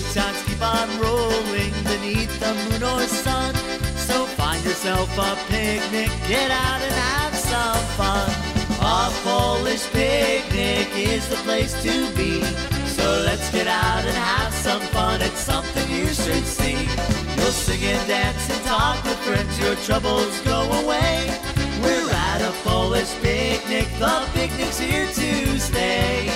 [0.00, 3.54] Good times keep on rolling beneath the moon or sun.
[3.96, 8.30] So find yourself a picnic, get out and have some fun.
[8.80, 12.42] A Polish picnic is the place to be.
[12.86, 15.20] So let's get out and have some fun.
[15.20, 16.78] It's something you should see.
[17.36, 19.58] You'll sing and dance and talk with friends.
[19.58, 21.26] Your troubles go away.
[21.82, 23.88] We're at a Polish picnic.
[23.98, 26.27] The picnic's here to stay.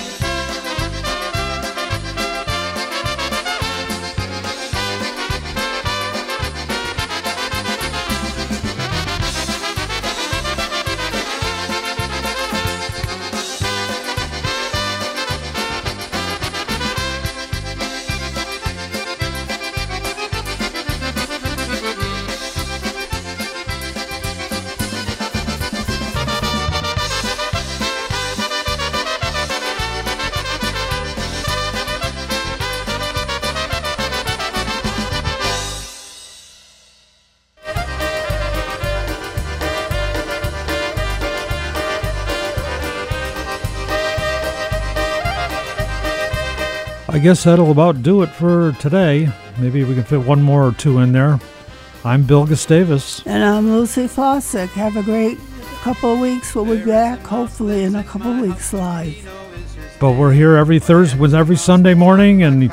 [47.23, 49.31] guess that'll about do it for today.
[49.57, 51.39] Maybe we can fit one more or two in there.
[52.03, 53.25] I'm Bill Gustavus.
[53.25, 54.69] And I'm Lucy Fawcett.
[54.71, 55.37] Have a great
[55.83, 56.53] couple of weeks.
[56.53, 59.15] We'll be back, hopefully, in a couple of weeks live.
[60.01, 62.69] But we're here every Thursday, every Sunday morning, and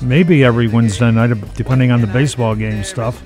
[0.00, 3.20] maybe every Wednesday night, depending on the baseball game stuff.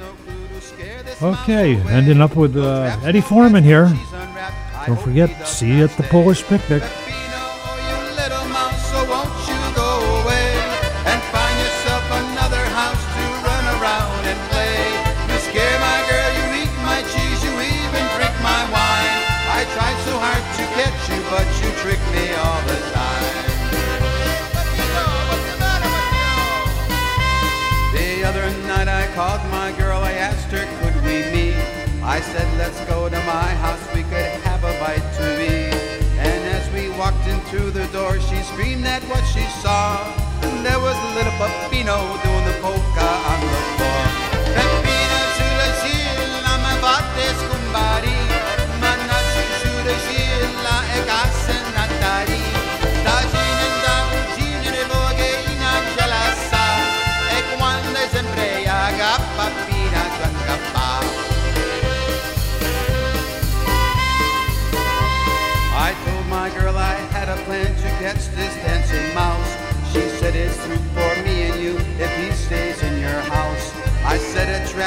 [1.22, 3.92] Okay, ending up with uh, Eddie Forman here.
[4.86, 6.82] Don't forget, see you at the Polish Picnic.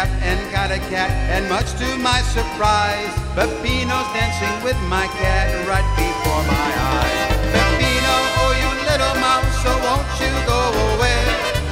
[0.06, 5.90] and got a cat, and much to my surprise, Peppino's dancing with my cat right
[5.98, 7.18] before my eyes.
[7.50, 8.16] Peppino,
[8.46, 10.62] oh you little mouse, so oh, won't you go
[10.94, 11.18] away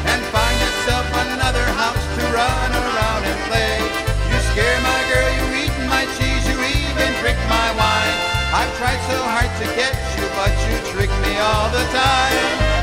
[0.09, 3.77] and find yourself another house to run around and play?
[4.33, 8.17] You scare my girl, you eat my cheese, you even drink my wine.
[8.57, 12.74] I've tried so hard to get you, but you trick me all the time.